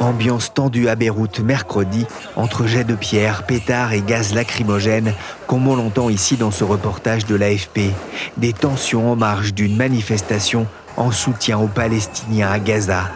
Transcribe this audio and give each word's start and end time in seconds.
Ambiance 0.00 0.54
tendue 0.54 0.88
à 0.88 0.94
Beyrouth 0.94 1.40
mercredi, 1.40 2.06
entre 2.36 2.66
jets 2.66 2.84
de 2.84 2.94
pierre, 2.94 3.42
pétards 3.42 3.92
et 3.92 4.02
gaz 4.02 4.34
lacrymogènes, 4.34 5.12
comme 5.46 5.66
on 5.66 5.76
l'entend 5.76 6.08
ici 6.10 6.36
dans 6.36 6.50
ce 6.50 6.64
reportage 6.64 7.26
de 7.26 7.34
l'AFP. 7.34 7.90
Des 8.36 8.52
tensions 8.52 9.10
en 9.10 9.16
marge 9.16 9.52
d'une 9.52 9.76
manifestation 9.76 10.66
en 10.96 11.10
soutien 11.10 11.58
aux 11.58 11.68
Palestiniens 11.68 12.50
à 12.50 12.58
Gaza. 12.58 13.10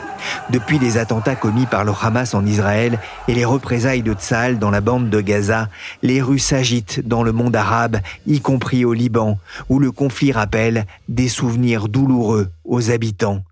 Depuis 0.50 0.78
les 0.78 0.98
attentats 0.98 1.36
commis 1.36 1.66
par 1.66 1.84
le 1.84 1.92
Hamas 2.00 2.34
en 2.34 2.44
Israël 2.44 2.98
et 3.28 3.34
les 3.34 3.44
représailles 3.44 4.02
de 4.02 4.12
Tzal 4.12 4.58
dans 4.58 4.70
la 4.70 4.80
bande 4.80 5.10
de 5.10 5.20
Gaza, 5.20 5.68
les 6.02 6.22
rues 6.22 6.38
s'agitent 6.38 7.06
dans 7.06 7.22
le 7.22 7.32
monde 7.32 7.56
arabe, 7.56 7.98
y 8.26 8.40
compris 8.40 8.84
au 8.84 8.92
Liban, 8.92 9.38
où 9.68 9.78
le 9.78 9.92
conflit 9.92 10.32
rappelle 10.32 10.86
des 11.08 11.28
souvenirs 11.28 11.88
douloureux 11.88 12.48
aux 12.64 12.90
habitants. 12.90 13.42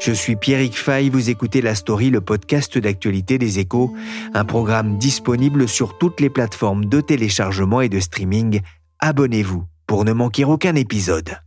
Je 0.00 0.12
suis 0.12 0.36
Pierrick 0.36 0.76
Fay, 0.76 1.08
vous 1.08 1.30
écoutez 1.30 1.62
La 1.62 1.74
Story, 1.74 2.10
le 2.10 2.20
podcast 2.20 2.76
d'actualité 2.76 3.38
des 3.38 3.58
échos, 3.58 3.94
un 4.34 4.44
programme 4.44 4.98
disponible 4.98 5.66
sur 5.66 5.96
toutes 5.96 6.20
les 6.20 6.28
plateformes 6.28 6.84
de 6.84 7.00
téléchargement 7.00 7.80
et 7.80 7.88
de 7.88 8.00
streaming. 8.00 8.60
Abonnez-vous 8.98 9.64
pour 9.86 10.04
ne 10.04 10.12
manquer 10.12 10.44
aucun 10.44 10.74
épisode. 10.74 11.38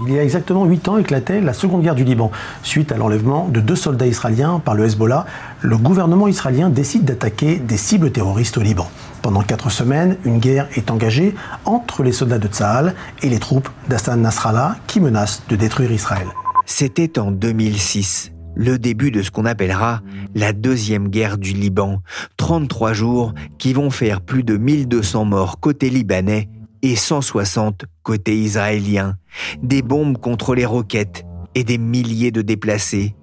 Il 0.00 0.10
y 0.10 0.18
a 0.18 0.22
exactement 0.22 0.64
8 0.64 0.88
ans 0.88 0.96
éclatait 0.96 1.42
la 1.42 1.52
seconde 1.52 1.82
guerre 1.82 1.94
du 1.94 2.04
Liban. 2.04 2.30
Suite 2.62 2.92
à 2.92 2.96
l'enlèvement 2.96 3.48
de 3.48 3.60
deux 3.60 3.76
soldats 3.76 4.06
israéliens 4.06 4.58
par 4.58 4.74
le 4.74 4.86
Hezbollah, 4.86 5.26
le 5.60 5.76
gouvernement 5.76 6.28
israélien 6.28 6.70
décide 6.70 7.04
d'attaquer 7.04 7.56
des 7.56 7.76
cibles 7.76 8.10
terroristes 8.10 8.56
au 8.56 8.62
Liban. 8.62 8.88
Pendant 9.20 9.42
quatre 9.42 9.70
semaines, 9.70 10.16
une 10.24 10.38
guerre 10.38 10.66
est 10.76 10.90
engagée 10.90 11.34
entre 11.66 12.02
les 12.02 12.12
soldats 12.12 12.38
de 12.38 12.48
Tsahal 12.48 12.94
et 13.22 13.28
les 13.28 13.38
troupes 13.38 13.68
d'Hassan 13.90 14.22
Nasrallah 14.22 14.76
qui 14.86 14.98
menacent 14.98 15.42
de 15.50 15.56
détruire 15.56 15.92
Israël. 15.92 16.28
C'était 16.64 17.18
en 17.18 17.30
2006, 17.30 18.32
le 18.54 18.78
début 18.78 19.10
de 19.10 19.20
ce 19.20 19.30
qu'on 19.30 19.44
appellera 19.44 20.00
la 20.34 20.54
deuxième 20.54 21.08
guerre 21.08 21.36
du 21.36 21.52
Liban. 21.52 22.00
33 22.38 22.94
jours 22.94 23.34
qui 23.58 23.74
vont 23.74 23.90
faire 23.90 24.22
plus 24.22 24.42
de 24.42 24.56
1200 24.56 25.26
morts 25.26 25.60
côté 25.60 25.90
libanais 25.90 26.48
et 26.82 26.96
160 26.96 27.86
côté 28.02 28.36
israélien. 28.36 29.16
Des 29.62 29.82
bombes 29.82 30.18
contre 30.18 30.54
les 30.54 30.66
roquettes 30.66 31.24
et 31.54 31.64
des 31.64 31.78
milliers 31.78 32.30
de 32.30 32.42
déplacés. 32.42 33.14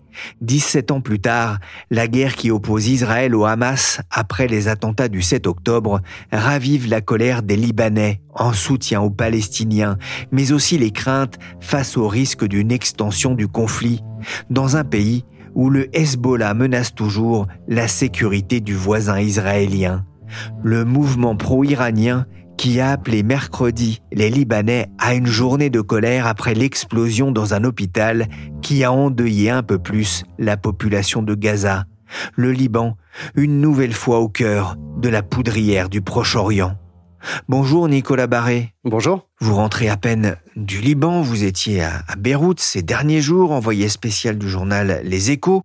17 0.41 0.91
ans 0.91 1.02
plus 1.02 1.19
tard, 1.19 1.59
la 1.91 2.07
guerre 2.07 2.35
qui 2.35 2.52
oppose 2.52 2.87
Israël 2.87 3.35
au 3.35 3.45
Hamas 3.45 4.02
après 4.09 4.47
les 4.47 4.67
attentats 4.67 5.07
du 5.07 5.21
7 5.21 5.47
octobre 5.47 6.02
ravive 6.31 6.89
la 6.89 7.02
colère 7.02 7.41
des 7.43 7.55
Libanais 7.55 8.21
en 8.33 8.52
soutien 8.52 9.02
aux 9.02 9.09
Palestiniens, 9.09 9.98
mais 10.31 10.52
aussi 10.52 10.77
les 10.77 10.92
craintes 10.92 11.37
face 11.59 11.95
au 11.98 12.08
risque 12.08 12.45
d'une 12.45 12.71
extension 12.71 13.33
du 13.33 13.48
conflit 13.48 14.03
dans 14.49 14.75
un 14.75 14.83
pays 14.83 15.25
où 15.55 15.69
le 15.69 15.95
Hezbollah 15.95 16.53
menace 16.53 16.93
toujours 16.93 17.48
la 17.67 17.87
sécurité 17.87 18.59
du 18.59 18.75
voisin 18.75 19.19
israélien. 19.19 20.05
Le 20.64 20.86
mouvement 20.86 21.36
pro-iranien 21.36 22.27
qui 22.59 22.81
a 22.81 22.92
appelé 22.92 23.23
mercredi 23.23 24.02
les 24.11 24.30
Libanais 24.30 24.89
à 24.97 25.14
une 25.14 25.27
journée 25.27 25.70
de 25.70 25.80
colère 25.80 26.27
après 26.27 26.53
l'explosion 26.53 27.31
dans 27.31 27.53
un 27.53 27.64
hôpital 27.64 28.27
qui 28.61 28.83
a 28.83 28.92
endeuillé 28.92 29.49
un 29.49 29.64
peu 29.64 29.80
plus 29.80 30.25
la 30.37 30.58
population 30.58 31.21
de 31.21 31.36
Gaza. 31.36 31.86
Le 32.36 32.52
Liban, 32.52 32.98
une 33.36 33.61
nouvelle 33.61 33.93
fois 33.93 34.19
au 34.19 34.27
cœur 34.27 34.75
de 34.98 35.08
la 35.08 35.23
poudrière 35.23 35.87
du 35.87 36.02
Proche-Orient. 36.02 36.75
Bonjour 37.48 37.87
Nicolas 37.87 38.27
Barré. 38.27 38.73
Bonjour. 38.83 39.30
Vous 39.39 39.55
rentrez 39.55 39.87
à 39.87 39.95
peine 39.95 40.36
du 40.58 40.81
Liban, 40.81 41.21
vous 41.21 41.45
étiez 41.45 41.81
à, 41.81 42.03
Beyrouth 42.17 42.59
ces 42.59 42.81
derniers 42.81 43.21
jours, 43.21 43.53
envoyé 43.53 43.87
spécial 43.87 44.37
du 44.37 44.49
journal 44.49 44.99
Les 45.05 45.31
Échos. 45.31 45.64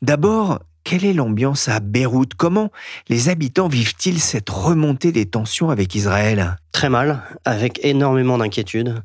D'abord, 0.00 0.60
quelle 0.84 1.04
est 1.04 1.12
l'ambiance 1.12 1.68
à 1.68 1.80
Beyrouth? 1.80 2.34
Comment 2.34 2.70
les 3.08 3.28
habitants 3.28 3.68
vivent-ils 3.68 4.20
cette 4.20 4.50
remontée 4.50 5.12
des 5.12 5.26
tensions 5.26 5.70
avec 5.70 5.94
Israël? 5.94 6.56
Très 6.72 6.88
mal, 6.88 7.22
avec 7.44 7.84
énormément 7.84 8.38
d'inquiétude. 8.38 9.02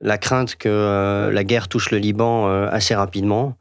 La 0.00 0.18
crainte 0.18 0.56
que 0.56 0.68
euh, 0.68 1.30
la 1.30 1.44
guerre 1.44 1.68
touche 1.68 1.90
le 1.90 1.98
Liban 1.98 2.48
euh, 2.48 2.68
assez 2.70 2.94
rapidement. 2.94 3.56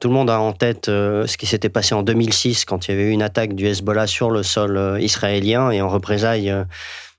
Tout 0.00 0.08
le 0.08 0.14
monde 0.14 0.30
a 0.30 0.40
en 0.40 0.52
tête 0.52 0.88
euh, 0.88 1.26
ce 1.26 1.36
qui 1.36 1.46
s'était 1.46 1.68
passé 1.68 1.94
en 1.94 2.02
2006 2.02 2.64
quand 2.64 2.88
il 2.88 2.92
y 2.92 2.94
avait 2.94 3.08
eu 3.08 3.10
une 3.10 3.22
attaque 3.22 3.54
du 3.54 3.66
Hezbollah 3.66 4.06
sur 4.06 4.30
le 4.30 4.42
sol 4.42 4.98
israélien 5.00 5.70
et 5.70 5.82
en 5.82 5.88
représailles 5.88 6.52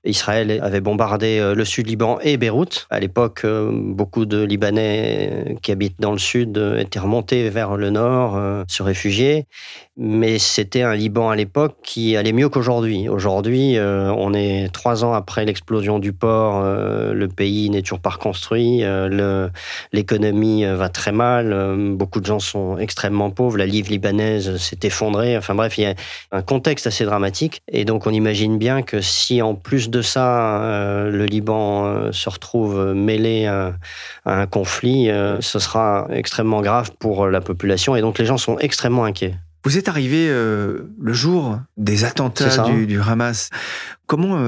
Israël 0.06 0.60
avait 0.62 0.80
bombardé 0.80 1.38
euh, 1.38 1.54
le 1.54 1.64
sud 1.64 1.86
Liban 1.86 2.18
et 2.22 2.36
Beyrouth. 2.36 2.86
À 2.90 3.00
l'époque, 3.00 3.42
euh, 3.44 3.70
beaucoup 3.72 4.24
de 4.24 4.42
Libanais 4.42 5.56
qui 5.62 5.72
habitent 5.72 6.00
dans 6.00 6.12
le 6.12 6.18
sud 6.18 6.56
euh, 6.58 6.78
étaient 6.78 6.98
remontés 6.98 7.50
vers 7.50 7.76
le 7.76 7.90
nord, 7.90 8.40
se 8.68 8.82
réfugier. 8.82 9.46
Mais 9.98 10.38
c'était 10.38 10.82
un 10.82 10.94
Liban 10.94 11.30
à 11.30 11.36
l'époque 11.36 11.76
qui 11.82 12.16
allait 12.16 12.32
mieux 12.32 12.48
qu'aujourd'hui. 12.48 13.08
Aujourd'hui, 13.08 13.78
on 13.80 14.34
est 14.34 14.68
trois 14.72 15.04
ans 15.04 15.14
après 15.14 15.44
l'explosion 15.44 15.98
du 15.98 16.12
port, 16.12 16.62
le 16.62 17.28
pays 17.28 17.70
n'est 17.70 17.80
toujours 17.80 18.00
pas 18.00 18.10
reconstruit, 18.10 18.82
l'économie 19.92 20.64
va 20.64 20.88
très 20.90 21.12
mal, 21.12 21.76
beaucoup 21.96 22.20
de 22.20 22.26
gens 22.26 22.38
sont 22.38 22.76
extrêmement 22.78 23.30
pauvres, 23.30 23.56
la 23.56 23.66
livre 23.66 23.90
libanaise 23.90 24.56
s'est 24.58 24.80
effondrée. 24.82 25.36
Enfin 25.36 25.54
bref, 25.54 25.78
il 25.78 25.82
y 25.82 25.86
a 25.86 25.94
un 26.32 26.42
contexte 26.42 26.86
assez 26.86 27.04
dramatique. 27.04 27.62
Et 27.68 27.84
donc 27.84 28.06
on 28.06 28.10
imagine 28.10 28.58
bien 28.58 28.82
que 28.82 29.00
si 29.00 29.42
en 29.42 29.54
plus 29.54 29.90
de 29.90 30.02
ça, 30.02 30.62
euh, 30.62 31.10
le 31.10 31.24
Liban 31.24 31.86
euh, 31.86 32.12
se 32.12 32.28
retrouve 32.28 32.94
mêlé 32.94 33.46
à, 33.46 33.74
un 34.24 34.46
conflit, 34.46 35.10
euh, 35.10 35.40
ce 35.40 35.58
sera 35.58 36.06
extrêmement 36.10 36.60
grave 36.60 36.90
pour 36.98 37.26
la 37.28 37.40
population 37.40 37.96
et 37.96 38.00
donc 38.00 38.18
les 38.18 38.26
gens 38.26 38.38
sont 38.38 38.58
extrêmement 38.58 39.04
inquiets. 39.04 39.34
Vous 39.66 39.76
êtes 39.76 39.88
arrivé 39.88 40.28
le 40.28 41.12
jour 41.12 41.58
des 41.76 42.04
attentats 42.04 42.62
du, 42.68 43.00
Hamas. 43.00 43.50
Comment 44.06 44.38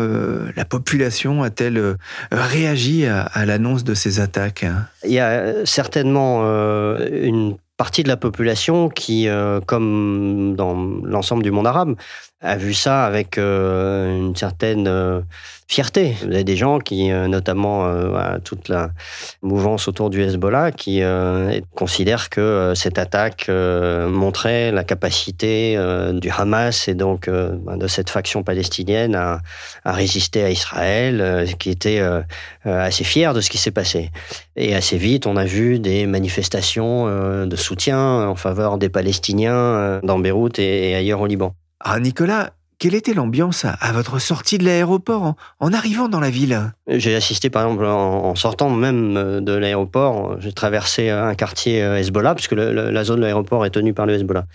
la 0.54 0.64
population 0.64 1.42
a-t-elle 1.42 1.96
réagi 2.30 3.04
à, 3.04 3.22
à 3.22 3.44
l'annonce 3.44 3.82
de 3.82 3.94
ces 3.94 4.20
attaques? 4.20 4.64
Il 5.02 5.10
y 5.10 5.18
a 5.18 5.66
certainement 5.66 6.42
une 7.00 7.56
partie 7.76 8.04
de 8.04 8.08
la 8.08 8.16
population 8.16 8.88
qui, 8.88 9.26
comme 9.66 10.54
dans 10.56 10.76
l'ensemble 11.02 11.42
du 11.42 11.50
monde 11.50 11.66
arabe, 11.66 11.96
a 12.40 12.56
vu 12.56 12.72
ça 12.72 13.04
avec 13.04 13.36
euh, 13.36 14.16
une 14.16 14.36
certaine 14.36 14.86
euh, 14.86 15.20
fierté. 15.66 16.14
Vous 16.20 16.28
avez 16.28 16.44
des 16.44 16.56
gens 16.56 16.78
qui, 16.78 17.10
euh, 17.10 17.26
notamment 17.26 17.58
toute 18.44 18.68
la 18.68 18.90
mouvance 19.42 19.88
autour 19.88 20.08
du 20.08 20.22
Hezbollah, 20.22 20.70
qui 20.70 21.02
considèrent 21.74 22.30
que 22.30 22.72
cette 22.74 22.98
attaque 22.98 23.48
montrait 23.48 24.72
la 24.72 24.84
capacité 24.84 25.76
du 26.14 26.30
Hamas 26.30 26.88
et 26.88 26.94
donc 26.94 27.28
de 27.28 27.86
cette 27.86 28.10
faction 28.10 28.42
palestinienne 28.42 29.14
à, 29.14 29.40
résister 29.84 30.42
à 30.44 30.50
Israël, 30.50 31.46
qui 31.58 31.70
était 31.70 32.02
assez 32.64 33.04
fier 33.04 33.34
de 33.34 33.40
ce 33.40 33.50
qui 33.50 33.58
s'est 33.58 33.70
passé. 33.70 34.10
Et 34.56 34.74
assez 34.74 34.96
vite, 34.96 35.26
on 35.26 35.36
a 35.36 35.44
vu 35.44 35.78
des 35.78 36.06
manifestations 36.06 37.06
de 37.46 37.56
soutien 37.56 38.28
en 38.28 38.36
faveur 38.36 38.78
des 38.78 38.88
Palestiniens 38.88 40.00
dans 40.02 40.18
Beyrouth 40.18 40.58
et 40.58 40.94
ailleurs 40.94 41.20
au 41.20 41.26
Liban. 41.26 41.54
Ah 41.80 42.00
Nicolas, 42.00 42.50
quelle 42.78 42.94
était 42.94 43.14
l'ambiance 43.14 43.64
à, 43.64 43.92
votre 43.92 44.20
sortie 44.20 44.56
de 44.58 44.64
l'aéroport 44.64 45.34
en, 45.58 45.72
arrivant 45.72 46.08
dans 46.08 46.20
la 46.20 46.30
ville? 46.30 46.72
J'ai 46.86 47.16
assisté 47.16 47.50
par 47.50 47.64
exemple 47.64 47.84
en, 47.84 48.34
sortant 48.36 48.70
même 48.70 49.16
euh, 49.16 49.40
de 49.40 49.52
l'aéroport, 49.52 50.36
j'ai 50.40 50.52
traversé 50.52 51.10
un 51.10 51.34
quartier 51.34 51.82
euh, 51.82 51.98
Hezbollah, 51.98 52.34
puisque 52.34 52.52
la 52.52 53.04
zone 53.04 53.16
de 53.16 53.22
l'aéroport 53.22 53.66
est 53.66 53.70
tenue 53.70 53.94
par 53.94 54.06
le 54.06 54.14
Hezbollah, 54.14 54.46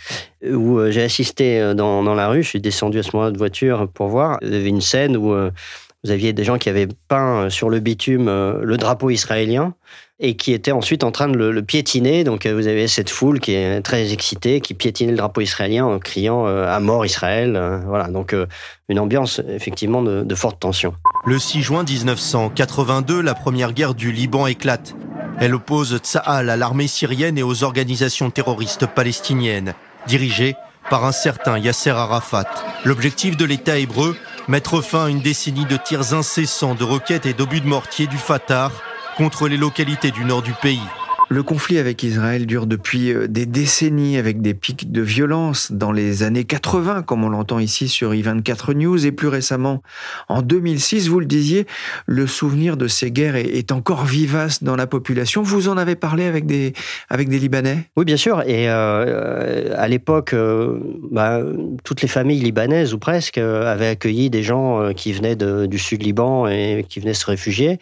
où 0.49 0.79
euh, 0.79 0.91
j'ai 0.91 1.03
assisté 1.03 1.73
dans, 1.75 2.01
la 2.13 2.27
rue, 2.29 2.43
je 2.43 2.49
suis 2.49 2.61
descendu 2.61 2.99
à 2.99 3.03
ce 3.03 3.09
moment-là 3.13 3.31
de 3.31 3.37
voiture 3.37 3.89
pour 3.93 4.07
voir, 4.07 4.37
il 4.41 4.53
y 4.53 4.55
avait 4.55 4.69
une 4.69 4.81
scène 4.81 5.17
où 5.17 5.35
Vous 6.03 6.11
aviez 6.11 6.33
des 6.33 6.43
gens 6.43 6.57
qui 6.57 6.69
avaient 6.69 6.87
peint 7.07 7.49
sur 7.49 7.69
le 7.69 7.79
bitume 7.79 8.25
le 8.25 8.77
drapeau 8.77 9.09
israélien 9.09 9.73
et 10.19 10.35
qui 10.35 10.53
étaient 10.53 10.71
ensuite 10.71 11.03
en 11.03 11.11
train 11.11 11.29
de 11.29 11.37
le, 11.37 11.61
piétiner. 11.63 12.23
Donc 12.23 12.45
vous 12.45 12.67
avez 12.67 12.87
cette 12.87 13.09
foule 13.09 13.39
qui 13.39 13.53
est 13.53 13.81
très 13.81 14.11
excitée, 14.11 14.59
qui 14.59 14.73
piétinait 14.73 15.11
le 15.11 15.17
drapeau 15.17 15.41
israélien 15.41 15.85
en 15.85 15.99
criant 15.99 16.45
à 16.45 16.79
mort 16.81 17.05
Israël. 17.05 17.81
Voilà, 17.87 18.07
donc 18.09 18.35
une 18.89 18.99
ambiance 18.99 19.41
effectivement 19.47 20.01
de, 20.01 20.23
de 20.23 20.35
forte 20.35 20.59
tension. 20.59 20.93
Le 21.25 21.39
6 21.39 21.61
juin 21.61 21.83
1982, 21.85 23.21
la 23.21 23.33
première 23.33 23.71
guerre 23.71 23.95
du 23.95 24.11
Liban 24.11 24.45
éclate. 24.45 24.95
Elle 25.39 25.55
oppose 25.55 25.97
Tsahal 25.97 26.49
à 26.49 26.57
l'armée 26.57 26.87
syrienne 26.87 27.37
et 27.37 27.43
aux 27.43 27.63
organisations 27.63 28.29
terroristes 28.29 28.85
palestiniennes, 28.85 29.73
dirigées 30.05 30.55
par 30.89 31.05
un 31.05 31.11
certain 31.11 31.57
Yasser 31.57 31.91
Arafat. 31.91 32.45
L'objectif 32.85 33.37
de 33.37 33.45
l'État 33.45 33.77
hébreu, 33.77 34.15
mettre 34.47 34.81
fin 34.81 35.05
à 35.05 35.09
une 35.09 35.21
décennie 35.21 35.65
de 35.65 35.77
tirs 35.77 36.13
incessants 36.13 36.75
de 36.75 36.83
roquettes 36.83 37.25
et 37.25 37.33
d'obus 37.33 37.61
de 37.61 37.67
mortier 37.67 38.07
du 38.07 38.17
Fatah 38.17 38.71
contre 39.17 39.47
les 39.47 39.57
localités 39.57 40.11
du 40.11 40.25
nord 40.25 40.41
du 40.41 40.53
pays. 40.53 40.81
Le 41.29 41.41
conflit 41.41 41.77
avec 41.77 42.03
Israël 42.03 42.45
dure 42.45 42.67
depuis 42.67 43.11
euh, 43.11 43.27
des 43.27 43.45
décennies 43.45 44.17
avec 44.17 44.41
des 44.41 44.53
pics 44.53 44.91
de 44.91 45.01
violence 45.01 45.71
dans 45.71 45.91
les 45.91 46.21
années 46.21 46.43
80, 46.43 47.03
comme 47.03 47.23
on 47.23 47.29
l'entend 47.29 47.59
ici 47.59 47.87
sur 47.87 48.11
i24 48.11 48.73
News, 48.73 49.05
et 49.05 49.11
plus 49.11 49.29
récemment 49.29 49.81
en 50.27 50.41
2006, 50.41 51.07
vous 51.07 51.19
le 51.19 51.25
disiez, 51.25 51.65
le 52.05 52.27
souvenir 52.27 52.77
de 52.77 52.87
ces 52.87 53.09
guerres 53.09 53.37
est 53.37 53.71
encore 53.71 54.05
vivace 54.05 54.63
dans 54.63 54.75
la 54.75 54.85
population. 54.85 55.43
Vous 55.43 55.69
en 55.69 55.77
avez 55.77 55.95
parlé 55.95 56.25
avec 56.25 56.45
des, 56.45 56.73
avec 57.09 57.29
des 57.29 57.39
Libanais? 57.39 57.89
Oui, 57.95 58.05
bien 58.05 58.17
sûr. 58.17 58.41
Et 58.41 58.69
euh, 58.69 59.73
à 59.77 59.87
l'époque, 59.87 60.33
euh, 60.33 60.79
bah, 61.11 61.39
toutes 61.83 62.01
les 62.01 62.07
familles 62.07 62.39
libanaises, 62.39 62.93
ou 62.93 62.99
presque, 62.99 63.37
avaient 63.37 63.87
accueilli 63.87 64.29
des 64.29 64.43
gens 64.43 64.93
qui 64.93 65.13
venaient 65.13 65.35
du 65.35 65.79
sud 65.79 66.03
Liban 66.03 66.47
et 66.47 66.85
qui 66.87 66.99
venaient 66.99 67.13
se 67.13 67.25
réfugier. 67.25 67.79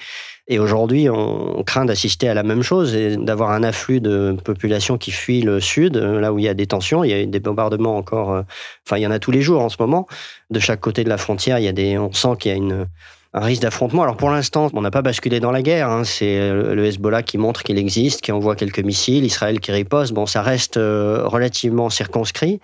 Et 0.51 0.59
aujourd'hui, 0.59 1.09
on 1.09 1.63
craint 1.63 1.85
d'assister 1.85 2.27
à 2.27 2.33
la 2.33 2.43
même 2.43 2.61
chose 2.61 2.93
et 2.93 3.15
d'avoir 3.15 3.51
un 3.51 3.63
afflux 3.63 4.01
de 4.01 4.35
population 4.43 4.97
qui 4.97 5.09
fuit 5.11 5.43
le 5.43 5.61
sud, 5.61 5.95
là 5.95 6.33
où 6.33 6.39
il 6.39 6.43
y 6.43 6.49
a 6.49 6.53
des 6.53 6.67
tensions. 6.67 7.05
Il 7.05 7.09
y 7.09 7.13
a 7.13 7.25
des 7.25 7.39
bombardements 7.39 7.95
encore. 7.95 8.33
Euh, 8.33 8.41
enfin, 8.85 8.97
il 8.97 9.01
y 9.01 9.07
en 9.07 9.11
a 9.11 9.19
tous 9.19 9.31
les 9.31 9.41
jours 9.41 9.61
en 9.61 9.69
ce 9.69 9.77
moment. 9.79 10.07
De 10.49 10.59
chaque 10.59 10.81
côté 10.81 11.05
de 11.05 11.09
la 11.09 11.17
frontière, 11.17 11.57
il 11.57 11.63
y 11.63 11.69
a 11.69 11.71
des. 11.71 11.97
On 11.97 12.11
sent 12.11 12.35
qu'il 12.37 12.51
y 12.51 12.73
a 12.73 12.85
un 13.33 13.39
risque 13.39 13.61
d'affrontement. 13.61 14.03
Alors 14.03 14.17
pour 14.17 14.29
l'instant, 14.29 14.69
on 14.73 14.81
n'a 14.81 14.91
pas 14.91 15.01
basculé 15.01 15.39
dans 15.39 15.51
la 15.51 15.61
guerre. 15.61 15.89
Hein. 15.89 16.03
C'est 16.03 16.51
le 16.51 16.85
Hezbollah 16.85 17.23
qui 17.23 17.37
montre 17.37 17.63
qu'il 17.63 17.77
existe, 17.77 18.19
qui 18.19 18.33
envoie 18.33 18.57
quelques 18.57 18.83
missiles, 18.83 19.23
Israël 19.23 19.61
qui 19.61 19.71
riposte. 19.71 20.11
Bon, 20.11 20.25
ça 20.25 20.41
reste 20.41 20.75
euh, 20.75 21.25
relativement 21.25 21.89
circonscrit, 21.89 22.59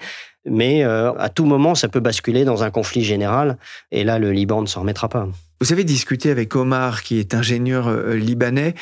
mais 0.50 0.84
euh, 0.84 1.14
à 1.14 1.30
tout 1.30 1.46
moment, 1.46 1.76
ça 1.76 1.88
peut 1.88 2.00
basculer 2.00 2.46
dans 2.46 2.64
un 2.64 2.72
conflit 2.72 3.04
général. 3.04 3.58
Et 3.92 4.04
là, 4.04 4.20
le 4.20 4.32
Liban 4.32 4.62
ne 4.62 4.68
s'en 4.68 4.82
remettra 4.82 5.10
pas. 5.10 5.28
Vous 5.60 5.74
avez 5.74 5.84
discuté 5.84 6.30
avec 6.30 6.56
Omar, 6.56 7.02
qui 7.02 7.20
est 7.20 7.34
ingénieur 7.34 7.88
euh, 7.88 8.16
libanais. 8.16 8.76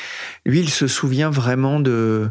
Lui, 0.44 0.60
il 0.60 0.68
se 0.68 0.86
souvient 0.86 1.30
vraiment 1.30 1.80
de, 1.80 2.28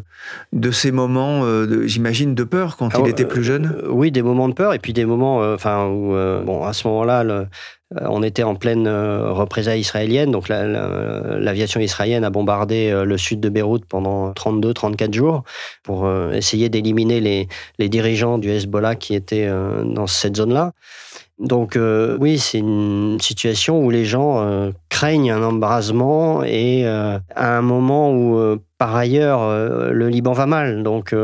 de 0.52 0.70
ces 0.70 0.92
moments, 0.92 1.40
euh, 1.44 1.86
j'imagine, 1.86 2.34
de 2.34 2.44
peur 2.44 2.76
quand 2.76 2.96
il 2.98 3.08
était 3.08 3.24
plus 3.24 3.42
jeune 3.42 3.76
Oui, 3.88 4.12
des 4.12 4.22
moments 4.22 4.48
de 4.48 4.54
peur, 4.54 4.72
et 4.72 4.78
puis 4.78 4.92
des 4.92 5.04
moments 5.04 5.38
enfin, 5.52 5.86
où, 5.86 6.12
bon, 6.44 6.64
à 6.64 6.72
ce 6.72 6.86
moment-là, 6.86 7.46
on 7.94 8.22
était 8.22 8.42
en 8.42 8.56
pleine 8.56 8.88
représailles 8.88 9.80
israélienne, 9.80 10.32
donc 10.32 10.48
l'aviation 10.48 11.80
israélienne 11.80 12.24
a 12.24 12.30
bombardé 12.30 12.90
le 13.04 13.18
sud 13.18 13.40
de 13.40 13.48
Beyrouth 13.48 13.84
pendant 13.84 14.32
32-34 14.32 15.14
jours 15.14 15.44
pour 15.84 16.10
essayer 16.32 16.68
d'éliminer 16.68 17.20
les, 17.78 17.88
dirigeants 17.88 18.38
du 18.38 18.50
Hezbollah 18.50 18.96
qui 18.96 19.14
étaient 19.14 19.48
dans 19.84 20.08
cette 20.08 20.36
zone-là. 20.36 20.72
Donc 21.38 21.76
euh, 21.76 22.16
oui, 22.18 22.38
c'est 22.38 22.58
une 22.58 23.18
situation 23.20 23.84
où 23.84 23.90
les 23.90 24.06
gens 24.06 24.40
euh, 24.40 24.70
craignent 24.88 25.30
un 25.30 25.42
embrasement 25.42 26.42
et 26.42 26.86
euh, 26.86 27.18
à 27.34 27.58
un 27.58 27.60
moment 27.60 28.10
où 28.10 28.58
par 28.78 28.96
ailleurs 28.96 29.50
le 29.90 30.08
Liban 30.08 30.32
va 30.32 30.46
mal. 30.46 30.82
Donc 30.82 31.14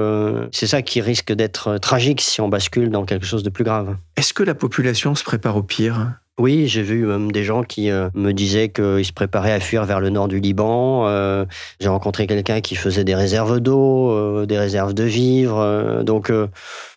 c'est 0.52 0.66
ça 0.66 0.82
qui 0.82 1.00
risque 1.00 1.32
d'être 1.32 1.78
tragique 1.78 2.20
si 2.20 2.40
on 2.40 2.48
bascule 2.48 2.90
dans 2.90 3.04
quelque 3.04 3.26
chose 3.26 3.42
de 3.42 3.50
plus 3.50 3.64
grave. 3.64 3.96
Est-ce 4.16 4.32
que 4.32 4.42
la 4.42 4.54
population 4.54 5.14
se 5.14 5.24
prépare 5.24 5.56
au 5.56 5.62
pire? 5.62 6.12
Oui, 6.38 6.66
j'ai 6.66 6.82
vu 6.82 7.06
même 7.06 7.30
des 7.30 7.44
gens 7.44 7.62
qui 7.62 7.90
me 7.90 8.32
disaient 8.32 8.70
qu'ils 8.70 9.04
se 9.04 9.12
préparaient 9.12 9.52
à 9.52 9.60
fuir 9.60 9.84
vers 9.84 10.00
le 10.00 10.10
nord 10.10 10.28
du 10.28 10.40
Liban. 10.40 11.06
j'ai 11.80 11.88
rencontré 11.88 12.26
quelqu'un 12.26 12.60
qui 12.60 12.74
faisait 12.74 13.04
des 13.04 13.14
réserves 13.14 13.60
d'eau, 13.60 14.46
des 14.46 14.58
réserves 14.58 14.94
de 14.94 15.04
vivres. 15.04 16.02
donc, 16.04 16.32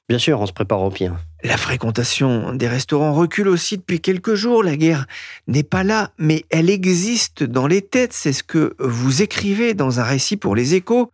bien 0.08 0.18
sûr, 0.18 0.40
on 0.40 0.46
se 0.46 0.54
prépare 0.54 0.82
au 0.82 0.90
pire. 0.90 1.16
La 1.46 1.58
fréquentation 1.58 2.54
des 2.54 2.68
restaurants 2.68 3.14
recule 3.14 3.48
aussi 3.48 3.78
depuis 3.78 4.00
quelques 4.00 4.34
jours. 4.34 4.64
La 4.64 4.76
guerre 4.76 5.06
n'est 5.48 5.64
pas 5.64 5.84
là, 5.84 6.10
mais 6.18 6.44
elle 6.50 6.72
existe 6.72 7.44
dans 7.44 7.68
les 7.68 7.84
têtes. 7.84 8.14
C'est 8.14 8.34
ce 8.34 8.42
que 8.42 8.76
vous 8.80 9.22
écrivez 9.22 9.76
dans 9.76 10.00
un 10.00 10.04
récit 10.04 10.38
pour 10.38 10.56
les 10.56 10.74
échos. 10.74 11.12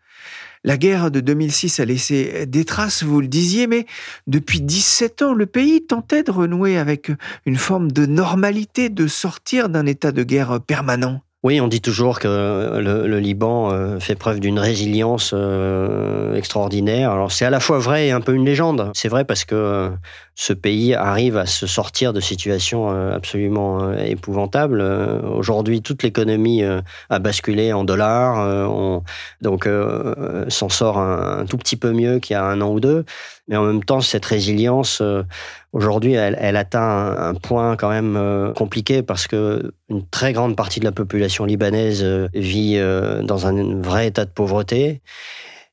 La 0.63 0.77
guerre 0.77 1.09
de 1.09 1.21
2006 1.21 1.79
a 1.79 1.85
laissé 1.85 2.45
des 2.45 2.65
traces, 2.65 3.03
vous 3.03 3.19
le 3.19 3.27
disiez, 3.27 3.65
mais 3.65 3.87
depuis 4.27 4.61
17 4.61 5.23
ans, 5.23 5.33
le 5.33 5.47
pays 5.47 5.83
tentait 5.85 6.21
de 6.21 6.29
renouer 6.29 6.77
avec 6.77 7.11
une 7.47 7.55
forme 7.55 7.91
de 7.91 8.05
normalité, 8.05 8.89
de 8.89 9.07
sortir 9.07 9.69
d'un 9.69 9.87
état 9.87 10.11
de 10.11 10.21
guerre 10.21 10.59
permanent. 10.61 11.21
Oui, 11.43 11.59
on 11.59 11.67
dit 11.67 11.81
toujours 11.81 12.19
que 12.19 12.27
le, 12.27 13.19
Liban 13.19 13.71
euh, 13.71 13.99
fait 13.99 14.13
preuve 14.13 14.39
d'une 14.39 14.59
résilience 14.59 15.31
euh, 15.33 16.35
extraordinaire. 16.35 17.09
Alors 17.09 17.31
c'est 17.31 17.45
à 17.45 17.49
la 17.49 17.59
fois 17.59 17.79
vrai 17.79 18.07
et 18.07 18.11
un 18.11 18.21
peu 18.21 18.35
une 18.35 18.45
légende. 18.45 18.91
C'est 18.93 19.09
vrai 19.09 19.25
parce 19.25 19.43
que 19.43 19.91
ce 20.35 20.53
pays 20.53 20.95
arrive 20.95 21.37
à 21.37 21.45
se 21.45 21.67
sortir 21.67 22.13
de 22.13 22.19
situations 22.19 22.89
absolument 22.89 23.93
épouvantables. 23.93 24.81
Aujourd'hui, 24.81 25.81
toute 25.81 26.03
l'économie 26.03 26.63
a 27.09 27.19
basculé 27.19 27.73
en 27.73 27.83
dollars, 27.83 28.69
on, 28.69 29.03
donc 29.41 29.67
s'en 30.47 30.69
sort 30.69 30.97
un, 30.97 31.45
tout 31.45 31.57
petit 31.57 31.75
peu 31.75 31.91
mieux 31.91 32.19
qu'il 32.19 32.33
y 32.33 32.37
a 32.37 32.43
un 32.43 32.61
an 32.61 32.71
ou 32.71 32.79
deux. 32.79 33.05
Mais 33.47 33.57
en 33.57 33.63
même 33.63 33.83
temps, 33.83 34.01
cette 34.01 34.25
résilience, 34.25 35.01
aujourd'hui, 35.73 36.13
elle, 36.13 36.55
atteint 36.55 37.15
un, 37.17 37.33
point 37.33 37.75
quand 37.75 37.89
même 37.89 38.53
compliqué 38.55 39.03
parce 39.03 39.27
que 39.27 39.73
une 39.89 40.07
très 40.07 40.33
grande 40.33 40.55
partie 40.55 40.79
de 40.79 40.85
la 40.85 40.91
population 40.93 41.45
libanaise 41.45 42.03
vit 42.33 42.79
dans 43.23 43.47
un 43.47 43.81
vrai 43.81 44.07
état 44.07 44.25
de 44.25 44.31
pauvreté 44.31 45.01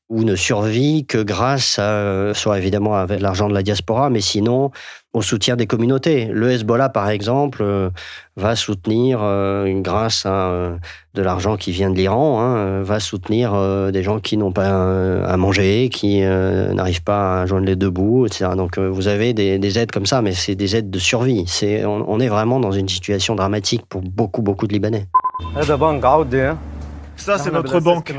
ou 0.09 0.23
ne 0.23 0.35
survit 0.35 1.05
que 1.05 1.21
grâce 1.21 1.77
à, 1.79 2.33
soit 2.33 2.57
évidemment 2.57 2.95
avec 2.95 3.21
l'argent 3.21 3.47
de 3.47 3.53
la 3.53 3.61
diaspora, 3.61 4.09
mais 4.09 4.21
sinon 4.21 4.71
au 5.13 5.21
soutien 5.21 5.55
des 5.55 5.65
communautés. 5.65 6.25
Le 6.25 6.51
Hezbollah, 6.51 6.89
par 6.89 7.09
exemple, 7.09 7.63
euh, 7.63 7.89
va 8.35 8.55
soutenir, 8.55 9.19
euh, 9.23 9.81
grâce 9.81 10.25
à 10.25 10.49
euh, 10.49 10.75
de 11.15 11.21
l'argent 11.23 11.57
qui 11.57 11.71
vient 11.71 11.89
de 11.89 11.95
l'Iran, 11.95 12.39
hein, 12.41 12.81
va 12.83 12.99
soutenir 12.99 13.53
des 13.91 14.03
gens 14.03 14.19
qui 14.19 14.37
n'ont 14.37 14.51
pas 14.51 15.23
à 15.25 15.37
manger, 15.37 15.89
qui 15.91 16.21
n'arrivent 16.21 17.03
pas 17.03 17.41
à 17.41 17.45
joindre 17.47 17.65
les 17.65 17.75
deux 17.75 17.89
bouts, 17.89 18.27
etc. 18.27 18.51
Donc 18.55 18.77
vous 18.77 19.07
avez 19.07 19.33
des, 19.33 19.79
aides 19.79 19.91
comme 19.91 20.05
ça, 20.05 20.21
mais 20.21 20.33
c'est 20.33 20.55
des 20.55 20.75
aides 20.75 20.91
de 20.91 20.99
survie. 20.99 21.45
C'est, 21.47 21.83
on, 21.83 22.19
est 22.19 22.27
vraiment 22.27 22.59
dans 22.59 22.71
une 22.71 22.87
situation 22.87 23.35
dramatique 23.35 23.81
pour 23.89 24.01
beaucoup, 24.01 24.43
beaucoup 24.43 24.67
de 24.67 24.73
Libanais. 24.73 25.07
Ça, 27.19 27.37
c'est 27.37 27.51
notre 27.51 27.79
banque. 27.79 28.13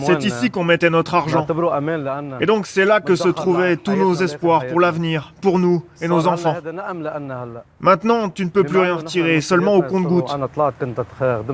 C'est 0.00 0.24
ici 0.24 0.50
qu'on 0.50 0.64
mettait 0.64 0.90
notre 0.90 1.14
argent. 1.14 1.46
Et 2.40 2.46
donc, 2.46 2.66
c'est 2.66 2.84
là 2.84 3.00
que 3.00 3.16
se 3.16 3.28
trouvaient 3.28 3.76
tous 3.76 3.96
nos 3.96 4.14
espoirs 4.14 4.66
pour 4.66 4.80
l'avenir, 4.80 5.32
pour 5.40 5.58
nous 5.58 5.84
et 6.00 6.08
nos 6.08 6.26
enfants. 6.26 6.56
Maintenant, 7.80 8.28
tu 8.28 8.44
ne 8.44 8.50
peux 8.50 8.64
plus 8.64 8.78
rien 8.78 8.96
retirer, 8.96 9.40
seulement 9.40 9.74
au 9.74 9.82
compte-gouttes. 9.82 10.34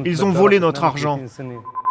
Ils 0.04 0.24
ont 0.24 0.30
volé 0.30 0.60
notre 0.60 0.84
argent. 0.84 1.20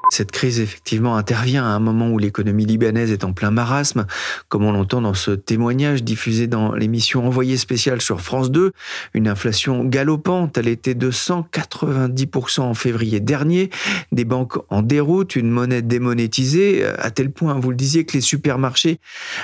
Cette 0.09 0.31
crise, 0.31 0.59
effectivement, 0.59 1.15
intervient 1.15 1.63
à 1.63 1.69
un 1.69 1.79
moment 1.79 2.09
où 2.09 2.17
l'économie 2.17 2.65
libanaise 2.65 3.11
est 3.11 3.23
en 3.23 3.33
plein 3.33 3.51
marasme, 3.51 4.07
comme 4.47 4.65
on 4.65 4.71
l'entend 4.71 5.01
dans 5.01 5.13
ce 5.13 5.31
témoignage 5.31 6.03
diffusé 6.03 6.47
dans 6.47 6.73
l'émission 6.73 7.25
Envoyé 7.25 7.57
spécial 7.57 8.01
sur 8.01 8.21
France 8.21 8.49
2. 8.49 8.71
Une 9.13 9.27
inflation 9.27 9.83
galopante, 9.83 10.57
elle 10.57 10.67
était 10.67 10.95
de 10.95 11.11
190% 11.11 12.61
en 12.61 12.73
février 12.73 13.19
dernier, 13.19 13.69
des 14.11 14.25
banques 14.25 14.57
en 14.69 14.81
déroute, 14.81 15.35
une 15.35 15.49
monnaie 15.49 15.81
démonétisée, 15.81 16.85
à 16.85 17.11
tel 17.11 17.31
point, 17.31 17.59
vous 17.59 17.69
le 17.69 17.75
disiez, 17.75 18.05
que 18.05 18.13
les 18.13 18.21
supermarchés 18.21 18.99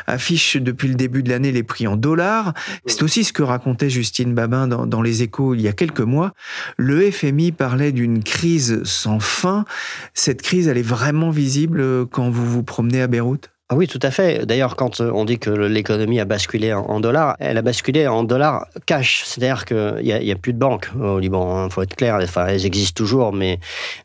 affichent 0.08 0.58
depuis 0.58 0.88
le 0.88 0.96
début 0.96 1.22
de 1.22 1.30
l'année 1.30 1.52
les 1.52 1.64
prix 1.64 1.86
en 1.86 1.96
dollars. 1.96 2.54
C'est 2.86 3.04
aussi 3.04 3.24
ce 3.24 3.34
que 3.34 3.44
racontait 3.44 3.90
Justine 3.90 4.34
Babin 4.34 4.68
dans, 4.68 4.88
dans 4.88 5.02
Les 5.02 5.22
Échos 5.22 5.54
il 5.54 5.62
y 5.62 5.68
a 5.68 5.74
quelques 5.74 6.02
mois. 6.02 6.34
Le 6.78 7.12
FMI 7.12 7.52
parlait 7.52 7.92
d'une 7.92 8.24
crise 8.24 8.84
sans 8.84 9.20
fin. 9.20 9.66
Cette 10.14 10.42
crise 10.42 10.55
elle 10.64 10.78
est 10.78 10.82
vraiment 10.82 11.30
visible 11.30 11.80
euh, 11.80 12.06
quand 12.06 12.30
vous 12.30 12.46
vous 12.46 12.64
promenez 12.64 13.02
à 13.02 13.08
Beyrouth? 13.08 13.55
Ah 13.68 13.74
oui, 13.76 13.88
tout 13.88 14.00
à 14.04 14.12
fait. 14.12 14.46
D'ailleurs, 14.46 14.76
quand 14.76 15.02
euh, 15.02 15.10
on 15.12 15.26
dit 15.26 15.40
que 15.40 15.50
l'économie 15.50 16.20
a 16.20 16.26
basculé 16.26 16.72
en 16.72 17.00
dollars, 17.00 17.36
elle 17.40 17.58
a 17.58 17.64
basculé 17.64 18.06
en 18.08 18.24
dollars 18.24 18.68
cash. 18.86 19.24
C'est-à-dire 19.26 19.66
qu'il 19.66 20.04
n'y 20.04 20.32
a, 20.32 20.36
plus 20.36 20.54
de 20.54 20.60
banques 20.60 20.92
au 21.02 21.18
Liban, 21.18 21.64
il 21.64 21.66
hein, 21.66 21.70
faut 21.72 21.82
être 21.82 21.96
clair. 21.96 22.20
Enfin, 22.22 22.46
elles 22.46 22.68
existent 22.68 22.96
toujours, 22.96 23.34
mais, 23.34 23.60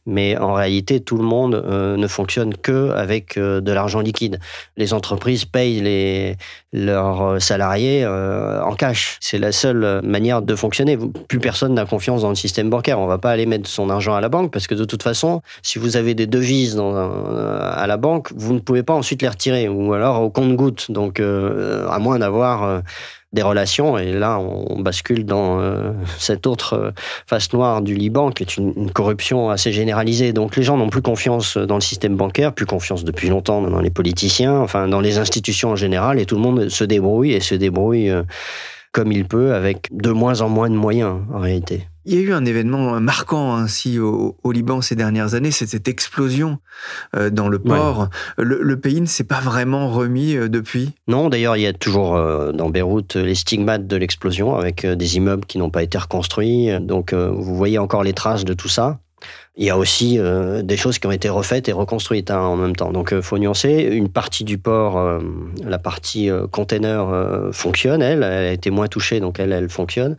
mais 0.07 0.39
en 0.39 0.55
réalité, 0.55 1.01
tout 1.01 1.19
le 1.19 1.25
monde 1.25 1.57
euh, 1.57 1.99
ne 1.99 2.07
fonctionne 2.07 2.57
que 2.57 2.93
avec 2.93 3.37
euh, 3.37 3.61
de 3.61 3.71
l'argent 3.71 4.01
liquide. 4.01 4.41
Les 4.79 4.95
entreprises 4.95 5.45
payent 5.45 5.83
les, 5.83 6.37
leurs 6.73 7.43
salariés 7.43 8.07
en 8.07 8.75
cash. 8.77 9.19
C'est 9.21 9.39
la 9.39 9.53
seule 9.53 10.01
manière 10.03 10.41
de 10.41 10.55
fonctionner. 10.55 10.97
Plus 11.29 11.39
personne 11.39 11.75
n'a 11.75 11.85
confiance 11.85 12.23
dans 12.23 12.31
le 12.31 12.35
système 12.35 12.71
bancaire. 12.71 12.99
On 12.99 13.05
ne 13.05 13.09
va 13.09 13.19
pas 13.19 13.31
aller 13.31 13.45
mettre 13.45 13.69
son 13.69 13.91
argent 13.91 14.15
à 14.15 14.23
la 14.23 14.31
banque 14.31 14.51
parce 14.53 14.67
que 14.67 14.75
de 14.75 14.87
toute 14.87 15.03
façon, 15.03 15.43
si 15.63 15.79
vous 15.79 15.99
avez 15.99 16.15
des 16.15 16.27
devises 16.27 16.81
à 16.81 17.87
la 17.87 17.97
banque, 17.99 18.33
vous 18.35 18.55
ne 18.55 18.61
pouvez 18.61 18.83
pas 18.83 18.95
ensuite 18.95 19.21
les 19.21 19.29
retirer 19.29 19.50
ou 19.69 19.93
alors 19.93 20.23
au 20.23 20.31
compte-goutte. 20.31 20.91
Donc, 20.91 21.21
euh, 21.21 21.89
à 21.89 21.99
moins 21.99 22.19
d'avoir 22.19 22.65
euh, 22.65 22.81
des 23.33 23.43
relations. 23.43 23.99
Et 23.99 24.13
là, 24.13 24.39
on 24.39 24.81
bascule 24.81 25.25
dans 25.25 25.61
euh, 25.61 25.93
cette 26.19 26.47
autre 26.47 26.93
face 27.27 27.53
noire 27.53 27.83
du 27.83 27.95
Liban, 27.95 28.31
qui 28.31 28.43
est 28.43 28.57
une, 28.57 28.91
corruption 28.91 29.51
assez 29.51 29.73
généralisée. 29.73 30.33
Donc 30.33 30.57
les 30.57 30.63
gens 30.63 30.77
n'ont 30.77 30.91
plus 30.91 31.03
confiance 31.03 31.57
dans 31.57 31.77
le 31.77 31.81
système 31.81 32.17
bancaire, 32.17 32.53
plus 32.53 32.67
confiance 32.67 33.05
depuis 33.05 33.29
longtemps 33.29 33.63
dans 33.63 33.81
les 33.81 33.91
politiciens, 33.91 34.59
enfin 34.59 34.89
dans 34.89 35.01
les 35.01 35.19
institutions 35.19 35.71
en 35.71 35.77
général, 35.77 36.19
et 36.19 36.27
tout 36.27 36.37
le 36.37 36.43
monde 36.43 36.69
se 36.69 36.85
débrouille 36.85 37.33
et 37.33 37.41
se 37.41 37.55
débrouille 37.55 38.13
comme 38.93 39.13
il 39.13 39.27
peut, 39.27 39.55
avec 39.55 39.89
de 39.93 40.11
moins 40.11 40.41
en 40.41 40.49
moins 40.49 40.69
de 40.69 40.75
moyens 40.75 41.19
en 41.33 41.39
réalité. 41.39 41.87
Il 42.07 42.15
y 42.15 42.19
a 42.19 42.21
eu 42.21 42.33
un 42.33 42.45
événement 42.45 43.01
marquant 43.01 43.55
ainsi 43.55 43.99
au, 43.99 44.35
Liban 44.51 44.81
ces 44.81 44.97
dernières 44.97 45.35
années, 45.35 45.51
c'est 45.51 45.67
cette 45.67 45.87
explosion 45.87 46.59
euh, 47.15 47.31
dans 47.31 47.49
le 47.49 47.59
port. 47.59 48.09
Le, 48.39 48.77
pays 48.81 49.01
ne 49.01 49.07
s'est 49.07 49.25
pas 49.25 49.41
vraiment 49.41 49.91
remis 49.91 50.35
euh, 50.35 50.49
depuis? 50.49 50.95
Non, 51.09 51.29
d'ailleurs, 51.29 51.57
il 51.57 51.63
y 51.63 51.67
a 51.67 51.73
toujours 51.73 52.17
euh, 52.17 52.53
dans 52.53 52.71
Beyrouth 52.71 53.17
les 53.17 53.35
stigmates 53.35 53.87
de 53.87 53.97
l'explosion 53.97 54.57
avec 54.57 54.87
des 54.87 55.17
immeubles 55.17 55.45
qui 55.45 55.59
n'ont 55.59 55.71
pas 55.71 55.83
été 55.83 55.99
reconstruits. 55.99 56.71
Donc, 56.81 57.13
vous 57.13 57.55
voyez 57.55 57.79
encore 57.79 58.03
les 58.03 58.15
traces 58.15 58.45
de 58.45 58.55
tout 58.55 58.69
ça. 58.69 58.99
Il 59.57 59.65
y 59.65 59.71
a 59.71 59.77
aussi 59.77 60.19
des 60.63 60.77
choses 60.77 60.99
qui 60.99 61.07
ont 61.07 61.11
été 61.11 61.29
refaites 61.29 61.69
et 61.69 61.73
reconstruites 61.73 62.31
hein, 62.31 62.41
en 62.41 62.57
même 62.57 62.75
temps. 62.75 62.93
Donc, 62.93 63.11
il 63.13 63.21
faut 63.21 63.37
nuancer. 63.37 63.89
Une 63.93 64.09
partie 64.09 64.45
du 64.45 64.57
port, 64.57 65.21
la 65.63 65.79
partie 65.79 66.31
container, 66.51 67.51
fonctionne, 67.53 68.01
elle. 68.01 68.23
Elle 68.23 68.47
a 68.47 68.53
été 68.53 68.71
moins 68.71 68.87
touchée, 68.87 69.21
donc 69.21 69.39
elle, 69.39 69.69
fonctionne 69.69 70.17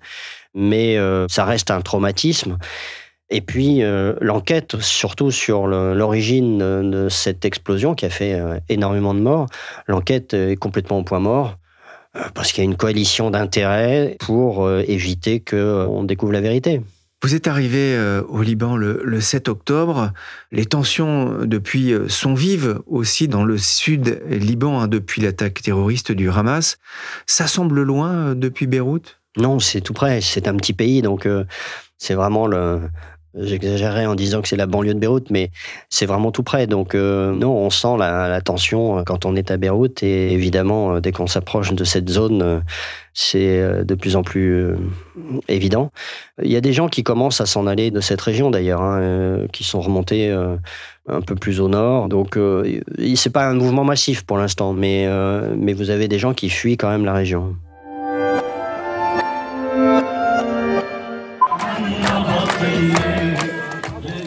mais 0.53 0.97
euh, 0.97 1.27
ça 1.29 1.45
reste 1.45 1.71
un 1.71 1.81
traumatisme. 1.81 2.57
Et 3.29 3.41
puis 3.41 3.81
euh, 3.81 4.13
l'enquête, 4.19 4.79
surtout 4.81 5.31
sur 5.31 5.67
l'origine 5.67 6.57
de 6.57 7.07
cette 7.09 7.45
explosion 7.45 7.95
qui 7.95 8.05
a 8.05 8.09
fait 8.09 8.33
euh, 8.33 8.59
énormément 8.67 9.13
de 9.13 9.21
morts, 9.21 9.47
l'enquête 9.87 10.33
est 10.33 10.57
complètement 10.57 10.99
au 10.99 11.03
point 11.03 11.19
mort 11.19 11.57
parce 12.33 12.51
qu'il 12.51 12.61
y 12.61 12.67
a 12.67 12.69
une 12.69 12.75
coalition 12.75 13.31
d'intérêts 13.31 14.17
pour 14.19 14.69
éviter 14.69 15.39
qu'on 15.39 16.03
découvre 16.03 16.33
la 16.33 16.41
vérité. 16.41 16.81
Vous 17.23 17.35
êtes 17.35 17.47
arrivé 17.47 17.97
au 18.27 18.41
Liban 18.41 18.75
le, 18.77 19.21
7 19.21 19.47
octobre. 19.47 20.11
Les 20.51 20.65
tensions 20.65 21.45
depuis 21.45 21.93
sont 22.07 22.33
vives 22.33 22.79
aussi 22.87 23.27
dans 23.27 23.43
le 23.43 23.57
sud 23.57 24.21
Liban 24.27 24.81
hein, 24.81 24.87
depuis 24.87 25.21
l'attaque 25.21 25.61
terroriste 25.61 26.11
du 26.11 26.29
Hamas. 26.29 26.77
Ça 27.27 27.45
semble 27.45 27.83
loin 27.83 28.33
depuis 28.33 28.65
Beyrouth? 28.65 29.21
Non, 29.37 29.59
c'est 29.59 29.81
tout 29.81 29.93
près. 29.93 30.21
C'est 30.21 30.47
un 30.47 30.55
petit 30.55 30.73
pays, 30.73 31.01
donc 31.01 31.25
euh, 31.25 31.45
c'est 31.97 32.15
vraiment 32.15 32.47
le. 32.47 32.81
J'exagérerais 33.33 34.05
en 34.05 34.15
disant 34.15 34.41
que 34.41 34.49
c'est 34.49 34.57
la 34.57 34.65
banlieue 34.65 34.93
de 34.93 34.99
Beyrouth, 34.99 35.29
mais 35.29 35.51
c'est 35.89 36.05
vraiment 36.05 36.31
tout 36.31 36.43
près. 36.43 36.67
Donc 36.67 36.95
euh, 36.95 37.33
non, 37.33 37.55
on 37.55 37.69
sent 37.69 37.95
la, 37.97 38.41
tension 38.41 38.99
euh, 38.99 39.03
quand 39.03 39.25
on 39.25 39.35
est 39.35 39.51
à 39.51 39.57
Beyrouth 39.57 40.03
et 40.03 40.33
évidemment, 40.33 40.99
dès 40.99 41.13
qu'on 41.13 41.27
s'approche 41.27 41.73
de 41.73 41.83
cette 41.85 42.09
zone, 42.09 42.61
c'est 43.13 43.85
de 43.85 43.95
plus 43.95 44.15
en 44.15 44.23
plus 44.23 44.75
évident. 45.47 45.91
Il 46.43 46.51
y 46.51 46.57
a 46.57 46.61
des 46.61 46.73
gens 46.73 46.89
qui 46.89 47.03
commencent 47.03 47.39
à 47.39 47.45
s'en 47.45 47.67
aller 47.67 47.89
de 47.89 48.01
cette 48.01 48.21
région 48.21 48.51
d'ailleurs, 48.51 48.81
hein, 48.81 49.45
qui 49.53 49.63
sont 49.63 49.79
remontés 49.79 50.31
un 51.07 51.21
peu 51.21 51.35
plus 51.35 51.61
au 51.61 51.69
nord. 51.69 52.09
Donc 52.09 52.37
c'est 53.15 53.29
pas 53.29 53.47
un 53.47 53.53
mouvement 53.53 53.83
massif 53.83 54.23
pour 54.23 54.37
l'instant, 54.37 54.73
mais, 54.73 55.07
mais 55.55 55.73
vous 55.73 55.89
avez 55.89 56.07
des 56.07 56.19
gens 56.19 56.33
qui 56.33 56.49
fuient 56.49 56.77
quand 56.77 56.89
même 56.89 57.05
la 57.05 57.13
région. 57.13 57.55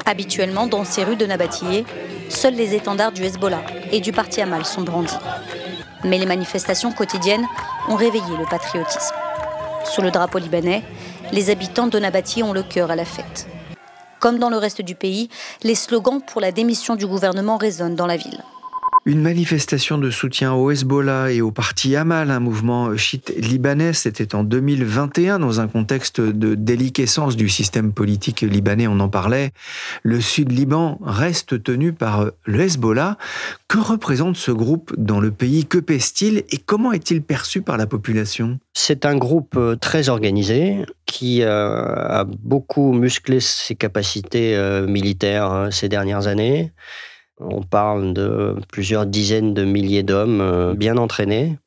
Habituellement, 0.06 0.66
dans 0.66 0.84
ces 0.84 1.02
rues 1.02 1.16
de 1.16 1.24
Nabatillé, 1.24 1.86
seuls 2.28 2.54
les 2.54 2.74
étendards 2.74 3.12
du 3.12 3.24
Hezbollah 3.24 3.62
et 3.90 4.00
du 4.00 4.12
parti 4.12 4.42
Amal 4.42 4.64
sont 4.66 4.82
brandis. 4.82 5.16
Mais 6.04 6.18
les 6.18 6.26
manifestations 6.26 6.92
quotidiennes 6.92 7.46
ont 7.88 7.96
réveillé 7.96 8.36
le 8.38 8.44
patriotisme. 8.44 9.14
Sous 9.84 10.02
le 10.02 10.10
drapeau 10.10 10.38
libanais, 10.38 10.82
les 11.32 11.48
habitants 11.48 11.86
de 11.86 11.98
Nabatillé 11.98 12.42
ont 12.42 12.52
le 12.52 12.62
cœur 12.62 12.90
à 12.90 12.96
la 12.96 13.06
fête. 13.06 13.48
Comme 14.20 14.38
dans 14.38 14.50
le 14.50 14.58
reste 14.58 14.82
du 14.82 14.94
pays, 14.94 15.30
les 15.62 15.74
slogans 15.74 16.20
pour 16.20 16.40
la 16.40 16.52
démission 16.52 16.96
du 16.96 17.06
gouvernement 17.06 17.56
résonnent 17.56 17.96
dans 17.96 18.06
la 18.06 18.16
ville. 18.16 18.42
Une 19.06 19.20
manifestation 19.20 19.98
de 19.98 20.10
soutien 20.10 20.54
au 20.54 20.70
Hezbollah 20.70 21.30
et 21.30 21.42
au 21.42 21.50
parti 21.50 21.94
Amal, 21.94 22.30
un 22.30 22.40
mouvement 22.40 22.96
chiite 22.96 23.34
libanais, 23.36 23.92
c'était 23.92 24.34
en 24.34 24.44
2021 24.44 25.40
dans 25.40 25.60
un 25.60 25.68
contexte 25.68 26.22
de 26.22 26.54
déliquescence 26.54 27.36
du 27.36 27.50
système 27.50 27.92
politique 27.92 28.40
libanais, 28.40 28.86
on 28.86 29.00
en 29.00 29.10
parlait. 29.10 29.50
Le 30.04 30.22
sud 30.22 30.52
Liban 30.52 30.98
reste 31.04 31.62
tenu 31.62 31.92
par 31.92 32.30
le 32.46 32.60
Hezbollah. 32.60 33.18
Que 33.68 33.76
représente 33.76 34.36
ce 34.36 34.50
groupe 34.50 34.94
dans 34.96 35.20
le 35.20 35.30
pays? 35.30 35.66
Que 35.66 35.76
pèse-t-il? 35.76 36.44
Et 36.50 36.56
comment 36.56 36.92
est-il 36.92 37.20
perçu 37.20 37.60
par 37.60 37.76
la 37.76 37.86
population? 37.86 38.58
C'est 38.72 39.04
un 39.04 39.16
groupe 39.16 39.56
euh, 39.58 39.76
très 39.76 40.08
organisé 40.08 40.78
qui 41.04 41.42
euh, 41.42 41.84
a 41.94 42.24
beaucoup 42.24 42.94
musclé 42.94 43.40
ses 43.40 43.74
capacités 43.74 44.56
euh, 44.56 44.86
militaires 44.86 45.50
hein, 45.50 45.70
ces 45.70 45.90
dernières 45.90 46.26
années 46.26 46.72
on 47.40 47.62
parle 47.62 48.14
de 48.14 48.56
plusieurs 48.70 49.06
dizaines 49.06 49.54
de 49.54 49.64
milliers 49.64 50.02
d'hommes 50.02 50.40
euh, 50.40 50.74
bien 50.74 50.96
entraînés. 50.96 51.58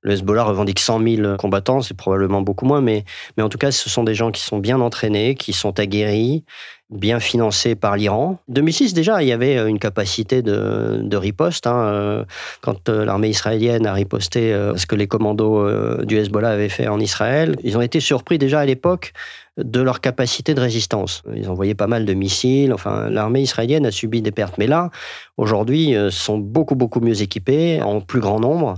Le 0.00 0.12
Hezbollah 0.12 0.44
revendique 0.44 0.78
100 0.78 1.02
000 1.02 1.36
combattants, 1.36 1.80
c'est 1.82 1.96
probablement 1.96 2.40
beaucoup 2.40 2.66
moins, 2.66 2.80
mais, 2.80 3.04
mais 3.36 3.42
en 3.42 3.48
tout 3.48 3.58
cas, 3.58 3.72
ce 3.72 3.90
sont 3.90 4.04
des 4.04 4.14
gens 4.14 4.30
qui 4.30 4.40
sont 4.40 4.58
bien 4.58 4.80
entraînés, 4.80 5.34
qui 5.34 5.52
sont 5.52 5.80
aguerris, 5.80 6.44
bien 6.90 7.18
financés 7.20 7.74
par 7.74 7.96
l'Iran. 7.96 8.38
2006, 8.48 8.94
déjà, 8.94 9.22
il 9.22 9.28
y 9.28 9.32
avait 9.32 9.68
une 9.68 9.78
capacité 9.78 10.42
de, 10.42 11.16
riposte. 11.16 11.66
Hein, 11.66 11.86
euh, 11.86 12.24
quand 12.60 12.88
euh, 12.88 13.04
l'armée 13.04 13.28
israélienne 13.28 13.86
a 13.86 13.92
riposté 13.92 14.52
ce 14.76 14.86
que 14.86 14.94
les 14.94 15.06
commandos 15.06 16.04
du 16.04 16.16
Hezbollah 16.16 16.50
avaient 16.50 16.68
fait 16.68 16.88
en 16.88 17.00
Israël, 17.00 17.56
ils 17.64 17.76
ont 17.76 17.82
été 17.82 18.00
surpris 18.00 18.38
déjà 18.38 18.60
à 18.60 18.64
l'époque 18.64 19.12
de 19.56 19.80
leur 19.80 20.00
capacité 20.00 20.54
de 20.54 20.60
résistance. 20.60 21.22
Ils 21.34 21.48
envoyaient 21.48 21.74
pas 21.74 21.86
mal 21.86 22.04
de 22.04 22.14
missiles. 22.14 22.72
Enfin, 22.72 23.08
l'armée 23.08 23.40
israélienne 23.40 23.86
a 23.86 23.90
subi 23.90 24.20
des 24.20 24.32
pertes. 24.32 24.58
Mais 24.58 24.66
là, 24.66 24.90
aujourd'hui, 25.36 25.94
euh, 25.96 26.10
sont 26.10 26.38
beaucoup, 26.38 26.74
beaucoup 26.74 27.00
mieux 27.00 27.22
équipés, 27.22 27.80
en 27.82 28.00
plus 28.00 28.20
grand 28.20 28.40
nombre. 28.40 28.74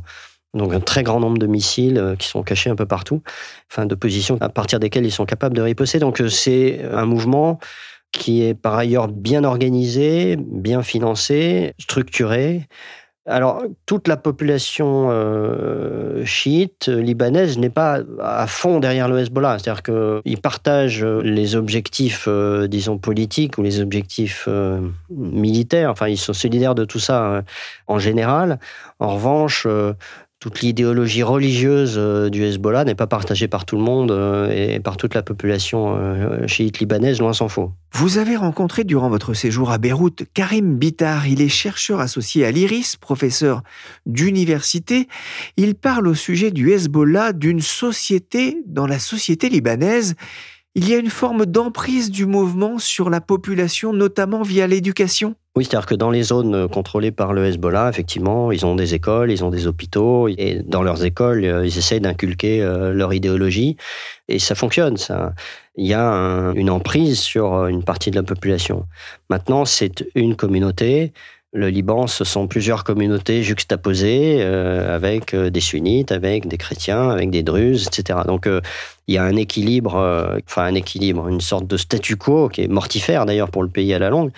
Donc 0.55 0.73
un 0.73 0.81
très 0.81 1.03
grand 1.03 1.21
nombre 1.21 1.39
de 1.39 1.47
missiles 1.47 1.99
euh, 1.99 2.17
qui 2.17 2.27
sont 2.27 2.43
cachés 2.43 2.71
un 2.71 2.77
peu 2.77 2.87
partout, 2.87 3.23
enfin 3.71 3.85
de 3.85 3.95
positions 3.95 4.39
à 4.41 4.49
partir 4.49 4.81
desquelles 4.81 5.05
ils 5.05 5.13
sont 5.13 5.27
capables 5.27 5.55
de 5.55 5.61
riposter. 5.61 5.99
Donc 5.99 6.21
euh, 6.21 6.29
c'est 6.29 6.81
un 6.91 7.05
mouvement 7.05 7.59
qui 8.13 8.43
est 8.43 8.55
par 8.55 8.75
ailleurs 8.75 9.09
bien 9.09 9.45
organisé, 9.45 10.37
bien 10.37 10.83
financé, 10.83 11.75
structuré, 11.79 12.69
alors, 13.29 13.63
toute 13.85 14.09
la 14.09 14.17
population 14.17 15.09
euh, 15.11 16.25
chiite 16.25 16.89
euh, 16.89 16.99
libanaise 16.99 17.59
n'est 17.59 17.69
pas 17.69 18.01
à 18.21 18.47
fond 18.47 18.81
derrière 18.81 19.07
le 19.07 19.19
Hezbollah. 19.19 19.59
C'est-à-dire 19.59 19.83
qu'ils 19.83 20.41
partagent 20.41 21.05
les 21.05 21.55
objectifs, 21.55 22.25
euh, 22.27 22.67
disons, 22.69 22.97
politiques 22.97 23.59
ou 23.59 23.63
les 23.63 23.81
objectifs 23.81 24.49
militaires. 25.11 25.91
Enfin, 25.91 26.09
ils 26.09 26.17
sont 26.17 26.33
solidaires 26.33 26.75
de 26.75 26.87
tout 26.87 27.01
ça 27.01 27.45
en 27.87 27.99
général. 27.99 28.59
En 28.99 29.15
revanche, 29.15 29.67
toute 30.41 30.61
l'idéologie 30.61 31.25
religieuse 31.25 31.95
euh, 31.97 32.31
du 32.31 32.45
Hezbollah 32.45 32.85
n'est 32.85 32.95
pas 32.95 33.09
partagée 33.09 33.49
par 33.49 33.65
tout 33.65 33.77
le 33.77 33.83
monde 33.83 34.13
euh, 34.13 34.51
et 34.51 34.79
par 34.79 34.97
toute 34.97 35.15
la 35.15 35.23
population 35.23 35.97
euh, 35.97 36.47
chiite 36.47 36.79
libanaise, 36.79 37.19
loin 37.19 37.33
s'en 37.33 37.49
faut. 37.49 37.73
Vous 37.93 38.19
avez 38.19 38.37
rencontré 38.37 38.85
durant 38.85 39.09
votre 39.09 39.35
séjour 39.35 39.73
à 39.73 39.79
Beyrouth 39.79 40.23
Karim 40.35 40.77
Bitar. 40.77 41.27
Il 41.27 41.43
est 41.43 41.49
chercheur 41.49 41.99
associé 41.99 42.45
à 42.45 42.53
l'IRIS, 42.53 42.97
professeur 42.97 43.63
d'université. 44.07 45.09
Il 45.57 45.75
parle 45.75 46.07
au 46.07 46.15
sujet 46.15 46.53
du 46.53 46.71
Hezbollah 46.71 47.33
d'une 47.33 47.61
société 47.61 48.59
dans 48.67 48.87
la 48.87 49.01
société 49.01 49.49
libanaise. 49.49 50.15
Il 50.77 50.89
y 50.89 50.95
a 50.95 50.99
une 50.99 51.11
forme 51.11 51.47
d'emprise 51.47 52.13
du 52.13 52.27
mouvement 52.27 52.79
sur 52.79 53.11
la 53.11 53.21
population, 53.21 53.93
notamment 53.93 54.43
via 54.43 54.69
l'éducation? 54.69 55.35
Oui, 55.59 55.65
c'est-à-dire 55.65 55.87
que 55.87 55.97
dans 55.97 56.13
les 56.13 56.23
zones 56.23 56.55
euh, 56.55 56.69
contrôlées 56.69 57.11
par 57.11 57.33
le 57.33 57.45
Hezbollah, 57.45 57.89
effectivement, 57.89 58.53
ils 58.53 58.65
ont 58.65 58.77
des 58.77 58.95
écoles, 58.95 59.33
ils 59.33 59.43
ont 59.43 59.51
des 59.51 59.67
hôpitaux, 59.67 60.29
et 60.29 60.63
dans 60.65 60.85
leurs 60.85 61.05
écoles, 61.05 61.45
euh, 61.45 61.67
ils 61.67 61.77
essayent 61.77 62.01
d'inculquer 62.01 62.63
euh, 62.63 62.93
leur 62.93 63.13
idéologie, 63.13 63.77
et 64.29 64.39
ça 64.39 64.55
fonctionne. 64.55 64.97
Il 65.75 65.85
y 65.85 65.95
a 65.95 66.13
une 66.55 66.71
emprise 66.71 67.19
sur 67.19 67.67
une 67.67 67.83
partie 67.83 68.13
de 68.13 68.15
la 68.15 68.23
population. 68.23 68.87
Maintenant, 69.31 69.65
c'est 69.65 70.05
une 70.15 70.37
communauté, 70.37 71.13
Le 71.53 71.71
Liban, 71.71 72.07
ce 72.07 72.23
sont 72.23 72.47
plusieurs 72.47 72.85
communautés 72.85 73.43
juxtaposées 73.43 74.43
avec 74.43 75.35
des 75.35 75.61
sunnites, 75.61 76.13
avec 76.13 76.47
des 76.47 76.59
chrétiens, 76.59 77.11
avec 77.11 77.31
des 77.31 77.43
druzes, 77.43 77.89
etc. 77.89 78.21
Donc 78.27 78.47
il 79.07 79.15
y 79.15 79.19
a 79.19 79.25
un 79.25 79.37
équilibre, 79.37 79.95
enfin 80.47 80.65
un 80.65 80.75
équilibre, 80.75 81.27
une 81.29 81.41
sorte 81.41 81.67
de 81.67 81.77
statu 81.77 82.17
quo 82.17 82.49
qui 82.49 82.63
est 82.63 82.69
mortifère 82.69 83.25
d'ailleurs 83.25 83.51
pour 83.51 83.63
le 83.63 83.71
pays 83.71 83.95
à 83.95 83.99
la 83.99 84.11
longue, 84.11 84.31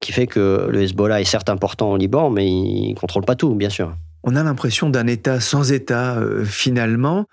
qui 0.00 0.12
fait 0.12 0.26
que 0.26 0.68
le 0.70 0.82
Hezbollah 0.82 1.20
est 1.20 1.24
certes 1.24 1.48
important 1.48 1.90
au 1.90 1.96
Liban, 1.96 2.30
mais 2.30 2.46
il 2.46 2.90
ne 2.90 2.94
contrôle 2.94 3.24
pas 3.24 3.34
tout, 3.34 3.54
bien 3.54 3.70
sûr. 3.70 3.94
On 4.24 4.34
a 4.34 4.42
l'impression 4.42 4.90
d'un 4.90 5.06
État 5.06 5.40
sans 5.40 5.72
État, 5.72 6.16
euh, 6.16 6.44
finalement. 6.44 7.26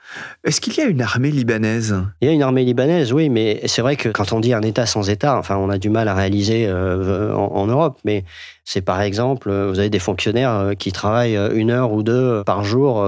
Est-ce 0.43 0.61
qu'il 0.61 0.75
y 0.75 0.81
a 0.81 0.85
une 0.85 1.01
armée 1.01 1.31
libanaise? 1.31 1.95
Il 2.21 2.27
y 2.27 2.31
a 2.31 2.33
une 2.33 2.43
armée 2.43 2.63
libanaise, 2.63 3.11
oui, 3.11 3.29
mais 3.29 3.61
c'est 3.65 3.81
vrai 3.81 3.95
que 3.95 4.07
quand 4.09 4.33
on 4.33 4.39
dit 4.39 4.53
un 4.53 4.61
État 4.61 4.85
sans 4.85 5.09
État, 5.09 5.37
enfin, 5.37 5.57
on 5.57 5.69
a 5.69 5.79
du 5.79 5.89
mal 5.89 6.07
à 6.07 6.13
réaliser 6.13 6.67
euh, 6.67 7.33
en, 7.33 7.65
Europe, 7.65 7.99
mais 8.05 8.23
c'est 8.63 8.81
par 8.81 9.01
exemple, 9.01 9.49
euh, 9.49 9.67
vous 9.69 9.79
avez 9.79 9.89
des 9.89 9.99
fonctionnaires 9.99 10.71
qui 10.77 10.91
travaillent 10.91 11.39
une 11.53 11.71
heure 11.71 11.91
ou 11.91 12.03
deux 12.03 12.43
par 12.45 12.63
jour 12.63 13.05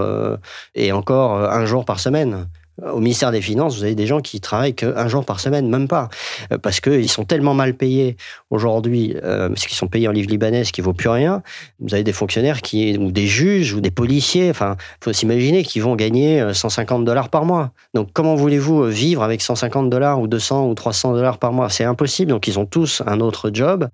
et 0.75 0.91
encore 0.91 1.35
un 1.35 1.65
jour 1.65 1.85
par 1.85 1.99
semaine. 1.99 2.47
Au 2.83 2.99
ministère 2.99 3.31
des 3.31 3.41
Finances, 3.41 3.77
vous 3.77 3.83
avez 3.83 3.95
des 3.95 4.05
gens 4.05 4.19
qui 4.19 4.39
travaillent 4.39 4.75
qu'un 4.75 5.07
jour 5.07 5.25
par 5.25 5.39
semaine, 5.39 5.67
même 5.67 5.87
pas, 5.87 6.09
euh, 6.51 6.59
parce 6.59 6.79
qu'ils 6.79 7.09
sont 7.09 7.25
tellement 7.25 7.55
mal 7.55 7.73
payés 7.73 8.17
aujourd'hui, 8.51 9.15
euh, 9.23 9.49
parce 9.49 9.65
qu'ils 9.65 9.75
sont 9.75 9.87
payés 9.87 10.07
en 10.07 10.11
livres 10.11 10.29
libanais, 10.29 10.63
ce 10.63 10.71
qui 10.71 10.81
vaut 10.81 10.93
plus 10.93 11.09
rien. 11.09 11.41
Vous 11.79 11.95
avez 11.95 12.03
des 12.03 12.13
fonctionnaires 12.13 12.61
qui, 12.61 12.95
ou 12.99 13.11
des 13.11 13.25
juges, 13.25 13.73
ou 13.73 13.81
des 13.81 13.89
policiers, 13.89 14.51
enfin, 14.51 14.77
faut 15.03 15.11
s'imaginer 15.11 15.63
qu'ils 15.63 15.81
vont 15.81 15.95
gagner 15.95 16.53
150 16.53 17.01
euh, 17.01 17.03
dollars 17.03 17.29
par 17.29 17.45
mois. 17.45 17.71
Donc, 17.95 18.09
comment 18.13 18.35
voulez-vous 18.35 18.83
vivre 18.83 19.23
avec 19.23 19.41
150 19.41 19.89
dollars 19.89 20.21
ou 20.21 20.27
200 20.27 20.69
ou 20.69 20.75
300 20.75 21.13
dollars 21.13 21.39
par 21.39 21.53
mois? 21.53 21.69
C'est 21.69 21.83
impossible. 21.83 22.29
Donc, 22.29 22.47
ils 22.47 22.59
ont 22.59 22.67
tous 22.67 23.01
un 23.07 23.21
autre 23.21 23.49
job, 23.51 23.89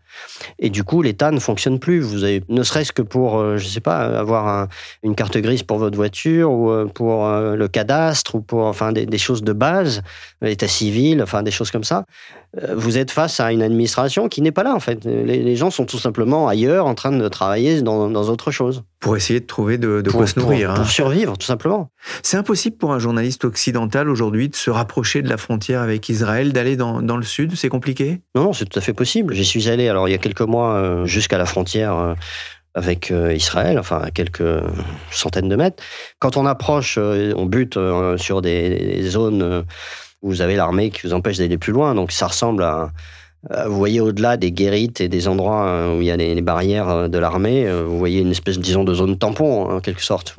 et 0.60 0.70
du 0.70 0.84
coup, 0.84 1.02
l'État 1.02 1.32
ne 1.32 1.40
fonctionne 1.40 1.80
plus. 1.80 2.02
Vous 2.02 2.25
ne 2.50 2.63
serait-ce 2.63 2.92
que 2.92 3.02
pour, 3.02 3.58
je 3.58 3.66
sais 3.66 3.80
pas, 3.80 4.20
avoir 4.20 4.68
une 5.04 5.16
carte 5.16 5.38
grise 5.38 5.63
pour 5.63 5.78
votre 5.78 5.96
voiture, 5.96 6.52
ou 6.52 6.88
pour 6.90 7.25
le 7.30 7.68
cadastre, 7.68 8.36
ou 8.36 8.42
pour 8.42 8.73
enfin 8.74 8.92
des, 8.92 9.18
choses 9.18 9.44
de 9.44 9.53
base, 9.53 10.01
l'état 10.42 10.68
civil, 10.68 11.22
enfin 11.22 11.44
des 11.44 11.51
choses 11.51 11.72
comme 11.72 11.84
ça. 11.84 12.06
Euh, 12.62 12.74
vous 12.75 12.98
êtes 12.98 13.12
face 13.12 13.39
à 13.39 13.51
une 13.51 13.62
administration 13.62 14.27
qui 14.27 14.42
n'est 14.42 14.51
pas 14.51 14.63
là 14.63 14.75
en 14.75 14.80
fait. 14.80 15.06
Les, 15.06 15.56
gens 15.56 15.70
sont 15.70 15.86
tout 15.86 16.00
simplement 16.00 16.48
ailleurs, 16.48 16.86
en 16.86 16.96
train 16.96 17.12
de 17.12 17.27
travailler 17.27 17.82
dans, 17.82 18.10
dans 18.10 18.30
autre 18.30 18.51
chose. 18.51 18.84
Pour 19.00 19.15
essayer 19.15 19.39
de 19.39 19.46
trouver 19.46 19.77
de, 19.77 20.01
quoi 20.12 20.27
se 20.27 20.39
nourrir. 20.39 20.74
Pour, 20.74 20.84
hein. 20.84 20.86
survivre, 20.86 21.38
tout 21.38 21.46
simplement. 21.46 21.89
C'est 22.22 22.38
impossible 22.38 22.77
pour 22.77 22.94
un 22.94 23.00
journaliste 23.00 23.46
occidental 23.46 24.10
aujourd'hui 24.10 24.50
de 24.50 24.56
se 24.56 24.70
rapprocher 24.70 25.22
de 25.22 25.30
la 25.30 25.38
frontière 25.38 25.82
avec 25.82 26.08
Israël, 26.10 26.53
d'aller 26.53 26.75
dans, 26.75 27.01
dans, 27.01 27.18
le 27.18 27.24
sud. 27.24 27.56
C'est 27.56 27.70
compliqué? 27.70 28.22
Non, 28.36 28.46
non, 28.46 28.53
c'est 28.53 28.65
tout 28.65 28.80
à 28.80 28.82
fait 28.82 28.94
possible. 28.94 29.34
J'y 29.34 29.46
suis 29.46 29.70
allé. 29.70 29.88
Alors 29.88 30.08
il 30.08 30.12
y 30.12 30.15
a 30.15 30.20
quelques 30.20 30.42
mois 30.42 30.74
euh, 30.75 31.06
jusqu'à 31.06 31.38
la 31.38 31.46
frontière. 31.46 32.15
Avec 32.75 33.12
euh, 33.12 33.34
Israël, 33.34 33.77
enfin 33.77 34.01
à 34.01 34.10
quelques 34.10 34.63
centaines 35.12 35.48
de 35.48 35.56
mètres. 35.56 35.84
Quand 36.20 36.38
on 36.38 36.46
approche, 36.46 36.98
euh, 36.98 37.32
on 37.38 37.46
bute 37.46 37.77
euh, 37.77 38.18
sur 38.18 38.42
des, 38.42 39.03
zones 39.03 39.63
où 40.24 40.30
vous 40.30 40.42
avez 40.42 40.56
l'armée 40.56 40.89
qui 40.89 41.06
vous 41.06 41.13
empêche 41.13 41.38
d'aller 41.38 41.60
plus 41.60 41.72
loin. 41.72 41.94
Donc 41.94 42.12
ça 42.12 42.27
ressemble 42.27 42.63
à, 42.63 42.92
vous 43.50 43.76
voyez 43.76 44.00
au-delà 44.00 44.38
des 44.38 44.52
guérites 44.52 45.02
et 45.02 45.10
des 45.10 45.28
endroits 45.28 45.94
où 45.94 46.02
il 46.02 46.08
y 46.08 46.12
a 46.12 46.16
les, 46.16 46.42
barrières 46.42 47.10
de 47.10 47.18
l'armée, 47.18 47.70
vous 47.86 47.98
voyez 47.98 48.22
une 48.22 48.32
espèce, 48.32 48.58
disons, 48.58 48.84
de 48.86 48.94
zone 48.94 49.18
tampon, 49.18 49.70
en 49.70 49.82
quelque 49.82 50.02
sorte. 50.02 50.36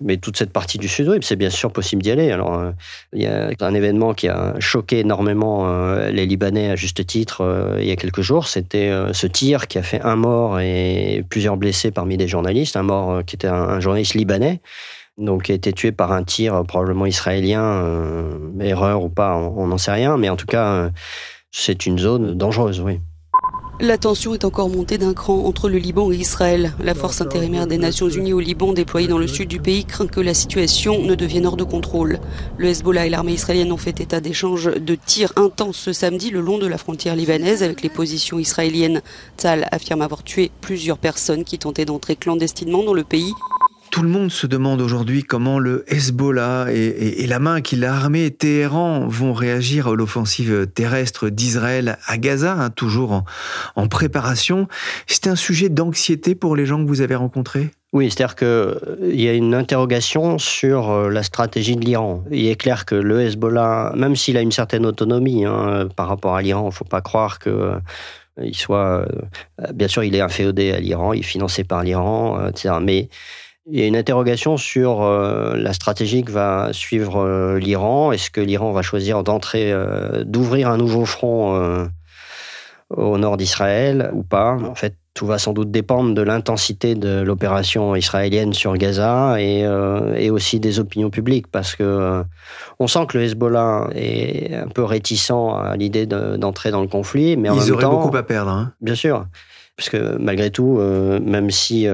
Mais 0.00 0.16
toute 0.16 0.36
cette 0.36 0.52
partie 0.52 0.78
du 0.78 0.86
sud, 0.86 1.08
oui, 1.08 1.18
c'est 1.22 1.36
bien 1.36 1.50
sûr 1.50 1.72
possible 1.72 2.02
d'y 2.02 2.10
aller. 2.12 2.30
Alors, 2.30 2.54
euh, 2.54 2.70
il 3.12 3.22
y 3.22 3.26
a 3.26 3.50
un 3.60 3.74
événement 3.74 4.14
qui 4.14 4.28
a 4.28 4.54
choqué 4.60 5.00
énormément 5.00 5.68
euh, 5.68 6.10
les 6.10 6.24
Libanais 6.24 6.70
à 6.70 6.76
juste 6.76 7.04
titre 7.04 7.40
euh, 7.40 7.78
il 7.80 7.88
y 7.88 7.90
a 7.90 7.96
quelques 7.96 8.20
jours. 8.20 8.46
C'était 8.46 8.92
ce 9.12 9.26
tir 9.26 9.66
qui 9.66 9.76
a 9.78 9.82
fait 9.82 10.00
un 10.02 10.14
mort 10.14 10.60
et 10.60 11.24
plusieurs 11.28 11.56
blessés 11.56 11.90
parmi 11.90 12.16
des 12.16 12.28
journalistes. 12.28 12.76
Un 12.76 12.84
mort 12.84 13.24
qui 13.24 13.34
était 13.34 13.48
un, 13.48 13.80
journaliste 13.80 14.14
libanais, 14.14 14.60
donc 15.16 15.44
qui 15.44 15.52
a 15.52 15.54
été 15.56 15.72
tué 15.72 15.90
par 15.90 16.12
un 16.12 16.22
tir 16.22 16.62
probablement 16.66 17.06
israélien, 17.06 17.84
erreur 18.60 19.02
ou 19.02 19.08
pas, 19.08 19.36
on 19.36 19.66
n'en 19.66 19.78
sait 19.78 19.92
rien. 19.92 20.16
Mais 20.16 20.28
en 20.28 20.36
tout 20.36 20.46
cas, 20.46 20.90
c'est 21.50 21.86
une 21.86 21.98
zone 21.98 22.34
dangereuse, 22.34 22.80
oui. 22.80 23.00
La 23.80 23.96
tension 23.96 24.34
est 24.34 24.44
encore 24.44 24.68
montée 24.68 24.98
d'un 24.98 25.14
cran 25.14 25.44
entre 25.44 25.68
le 25.68 25.78
Liban 25.78 26.10
et 26.10 26.16
Israël. 26.16 26.72
La 26.82 26.94
force 26.94 27.20
intérimaire 27.20 27.68
des 27.68 27.78
Nations 27.78 28.08
Unies 28.08 28.32
au 28.32 28.40
Liban 28.40 28.72
déployée 28.72 29.06
dans 29.06 29.18
le 29.18 29.28
sud 29.28 29.48
du 29.48 29.60
pays 29.60 29.84
craint 29.84 30.08
que 30.08 30.20
la 30.20 30.34
situation 30.34 31.04
ne 31.04 31.14
devienne 31.14 31.46
hors 31.46 31.56
de 31.56 31.62
contrôle. 31.62 32.18
Le 32.56 32.66
Hezbollah 32.66 33.06
et 33.06 33.10
l'armée 33.10 33.34
israélienne 33.34 33.70
ont 33.70 33.76
fait 33.76 34.00
état 34.00 34.20
d'échanges 34.20 34.74
de 34.74 34.94
tirs 34.96 35.32
intenses 35.36 35.76
ce 35.76 35.92
samedi 35.92 36.30
le 36.30 36.40
long 36.40 36.58
de 36.58 36.66
la 36.66 36.76
frontière 36.76 37.14
libanaise 37.14 37.62
avec 37.62 37.82
les 37.82 37.88
positions 37.88 38.40
israéliennes. 38.40 39.00
Tzal 39.38 39.68
affirme 39.70 40.02
avoir 40.02 40.24
tué 40.24 40.50
plusieurs 40.60 40.98
personnes 40.98 41.44
qui 41.44 41.60
tentaient 41.60 41.84
d'entrer 41.84 42.16
clandestinement 42.16 42.82
dans 42.82 42.94
le 42.94 43.04
pays. 43.04 43.32
Tout 43.90 44.02
le 44.02 44.08
monde 44.08 44.30
se 44.30 44.46
demande 44.46 44.80
aujourd'hui 44.80 45.24
comment 45.24 45.58
le 45.58 45.84
Hezbollah 45.88 46.66
et, 46.70 47.26
la 47.26 47.38
main 47.38 47.60
qui 47.60 47.76
l'a 47.76 47.94
armé 47.94 48.30
Téhéran 48.30 49.06
vont 49.06 49.32
réagir 49.32 49.88
à 49.88 49.94
l'offensive 49.94 50.66
terrestre 50.66 51.30
d'Israël 51.30 51.98
à 52.06 52.18
Gaza, 52.18 52.52
hein, 52.52 52.70
toujours 52.70 53.24
en, 53.76 53.88
préparation. 53.88 54.68
C'est 55.06 55.26
un 55.26 55.36
sujet 55.36 55.68
d'anxiété 55.68 56.34
pour 56.34 56.54
les 56.54 56.66
gens 56.66 56.82
que 56.82 56.88
vous 56.88 57.00
avez 57.00 57.14
rencontrés? 57.14 57.70
Oui, 57.92 58.10
c'est-à-dire 58.10 58.36
qu'il 58.36 58.46
euh, 58.46 59.14
y 59.14 59.28
a 59.28 59.32
une 59.32 59.54
interrogation 59.54 60.38
sur 60.38 60.90
euh, 60.90 61.08
la 61.08 61.22
stratégie 61.22 61.74
de 61.74 61.84
l'Iran. 61.84 62.22
Il 62.30 62.46
est 62.46 62.56
clair 62.56 62.84
que 62.84 62.94
le 62.94 63.22
Hezbollah, 63.22 63.94
même 63.96 64.14
s'il 64.14 64.36
a 64.36 64.42
une 64.42 64.52
certaine 64.52 64.84
autonomie 64.84 65.46
hein, 65.46 65.88
par 65.96 66.08
rapport 66.08 66.36
à 66.36 66.42
l'Iran, 66.42 66.64
il 66.64 66.66
ne 66.66 66.70
faut 66.72 66.84
pas 66.84 67.00
croire 67.00 67.38
que 67.38 67.48
euh, 67.48 67.78
il 68.42 68.54
soit. 68.54 69.06
bien 69.74 69.88
sûr, 69.88 70.04
il 70.04 70.14
est 70.14 70.20
inféodé 70.20 70.72
à 70.72 70.80
l'Iran, 70.80 71.14
il 71.14 71.20
est 71.20 71.22
financé 71.22 71.64
par 71.64 71.82
l'Iran, 71.82 72.48
etc. 72.48 72.74
Mais 72.80 73.08
il 73.70 73.80
y 73.80 73.82
a 73.82 73.86
une 73.86 73.96
interrogation 73.96 74.56
sur 74.56 75.02
euh, 75.02 75.56
la 75.56 75.72
stratégie 75.72 76.22
que 76.22 76.32
va 76.32 76.70
suivre 76.72 77.22
euh, 77.22 77.58
l'Iran. 77.58 78.12
Est-ce 78.12 78.30
que 78.30 78.40
l'Iran 78.40 78.72
va 78.72 78.82
choisir 78.82 79.22
d'entrer, 79.24 79.72
euh, 79.72 80.24
d'ouvrir 80.24 80.70
un 80.70 80.78
nouveau 80.78 81.04
front 81.04 81.88
au 82.90 83.18
nord 83.18 83.36
d'Israël 83.36 84.10
ou 84.14 84.22
pas? 84.22 84.56
En 84.64 84.74
fait, 84.74 84.94
tout 85.12 85.26
va 85.26 85.38
sans 85.38 85.52
doute 85.52 85.70
dépendre 85.70 86.14
de 86.14 86.22
l'intensité 86.22 86.94
de 86.94 87.20
l'opération 87.20 87.94
israélienne 87.94 88.54
sur 88.54 88.76
Gaza 88.76 89.36
et, 89.38 89.66
et, 90.16 90.30
aussi 90.30 90.60
des 90.60 90.78
opinions 90.78 91.10
publiques, 91.10 91.48
parce 91.48 91.74
que 91.74 92.22
on 92.78 92.86
sent 92.86 93.06
que 93.08 93.18
le 93.18 93.24
Hezbollah 93.24 93.88
est 93.94 94.54
un 94.54 94.68
peu 94.68 94.84
réticent 94.84 95.30
à 95.30 95.74
l'idée 95.76 96.06
d'entrer 96.06 96.70
dans 96.70 96.80
le 96.80 96.88
conflit, 96.88 97.36
mais 97.36 97.50
en 97.50 97.56
Ils 97.56 97.64
même 97.64 97.72
auraient 97.72 97.84
beaucoup 97.86 98.16
à 98.16 98.22
perdre. 98.22 98.52
Hein. 98.52 98.72
Bien 98.80 98.94
sûr, 98.94 99.26
parce 99.76 99.90
que 99.90 100.16
malgré 100.18 100.50
tout, 100.50 100.78
même 100.78 101.50
si 101.50 101.88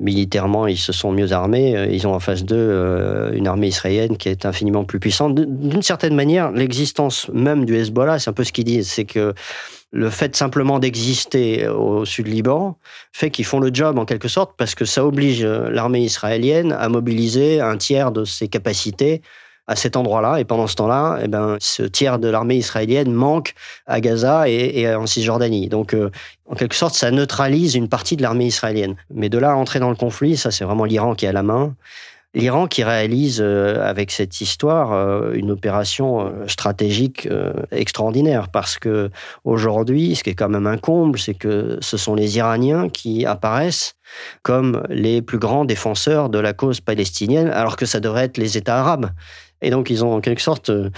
militairement, 0.00 0.66
ils 0.66 0.78
se 0.78 0.92
sont 0.92 1.12
mieux 1.12 1.32
armés. 1.32 1.76
Euh, 1.76 1.86
ils 1.86 2.06
ont 2.06 2.14
en 2.14 2.20
face 2.20 2.44
d'eux 2.44 2.56
euh, 2.56 3.32
une 3.32 3.46
armée 3.46 3.68
israélienne 3.68 4.16
qui 4.16 4.28
est 4.28 4.44
infiniment 4.46 4.84
plus 4.84 4.98
puissante. 4.98 5.34
D'une 5.34 5.82
certaine 5.82 6.14
manière, 6.14 6.50
l'existence 6.50 7.28
même 7.32 7.64
du 7.64 7.76
Hezbollah, 7.76 8.18
c'est 8.18 8.30
un 8.30 8.32
peu 8.32 8.44
ce 8.44 8.52
qu'ils 8.52 8.64
disent, 8.64 8.90
c'est 8.90 9.04
que 9.04 9.34
le 9.92 10.08
fait 10.08 10.34
simplement 10.36 10.78
d'exister 10.78 11.66
au 11.68 12.04
sud 12.04 12.28
Liban 12.28 12.76
fait 13.12 13.30
qu'ils 13.30 13.44
font 13.44 13.58
le 13.58 13.70
job 13.72 13.98
en 13.98 14.04
quelque 14.04 14.28
sorte 14.28 14.52
parce 14.56 14.76
que 14.76 14.84
ça 14.84 15.04
oblige 15.04 15.44
l'armée 15.44 16.02
israélienne 16.02 16.70
à 16.70 16.88
mobiliser 16.88 17.60
un 17.60 17.76
tiers 17.76 18.12
de 18.12 18.24
ses 18.24 18.46
capacités 18.46 19.20
à 19.70 19.76
cet 19.76 19.96
endroit-là. 19.96 20.40
Et 20.40 20.44
pendant 20.44 20.66
ce 20.66 20.74
temps-là, 20.74 21.20
eh 21.22 21.28
ben, 21.28 21.56
ce 21.60 21.84
tiers 21.84 22.18
de 22.18 22.28
l'armée 22.28 22.56
israélienne 22.56 23.12
manque 23.12 23.54
à 23.86 24.00
Gaza 24.00 24.48
et, 24.48 24.92
en 24.92 25.06
Cisjordanie. 25.06 25.68
Donc, 25.68 25.94
euh, 25.94 26.10
en 26.46 26.56
quelque 26.56 26.74
sorte, 26.74 26.94
ça 26.96 27.12
neutralise 27.12 27.76
une 27.76 27.88
partie 27.88 28.16
de 28.16 28.22
l'armée 28.22 28.46
israélienne. 28.46 28.96
Mais 29.14 29.28
de 29.28 29.38
là 29.38 29.52
à 29.52 29.54
entrer 29.54 29.78
dans 29.78 29.88
le 29.88 29.94
conflit, 29.94 30.36
ça, 30.36 30.50
c'est 30.50 30.64
vraiment 30.64 30.84
l'Iran 30.84 31.14
qui 31.14 31.24
a 31.28 31.32
la 31.32 31.44
main. 31.44 31.76
L'Iran 32.34 32.66
qui 32.66 32.82
réalise 32.82 33.40
euh, 33.40 33.88
avec 33.88 34.10
cette 34.10 34.40
histoire 34.40 34.92
euh, 34.92 35.32
une 35.34 35.52
opération 35.52 36.32
stratégique 36.48 37.28
extraordinaire 37.70 38.48
parce 38.48 38.76
que 38.76 39.10
aujourd'hui, 39.44 40.16
ce 40.16 40.24
qui 40.24 40.30
est 40.30 40.34
quand 40.34 40.48
même 40.48 40.66
un 40.66 40.78
comble, 40.78 41.18
c'est 41.20 41.34
que 41.34 41.78
ce 41.80 41.96
sont 41.96 42.16
les 42.16 42.38
Iraniens 42.38 42.88
qui 42.88 43.24
apparaissent 43.24 43.94
comme 44.42 44.82
les 44.88 45.22
plus 45.22 45.38
grands 45.38 45.64
défenseurs 45.64 46.28
de 46.28 46.40
la 46.40 46.52
cause 46.52 46.80
palestinienne, 46.80 47.48
alors 47.50 47.76
que 47.76 47.86
ça 47.86 48.00
devrait 48.00 48.24
être 48.24 48.38
les 48.38 48.58
États 48.58 48.80
arabes. 48.80 49.10
Et 49.62 49.70
donc, 49.70 49.90
ils 49.90 50.04
ont 50.04 50.14
en 50.14 50.20
quelque 50.20 50.40
sorte 50.40 50.70
euh, 50.70 50.90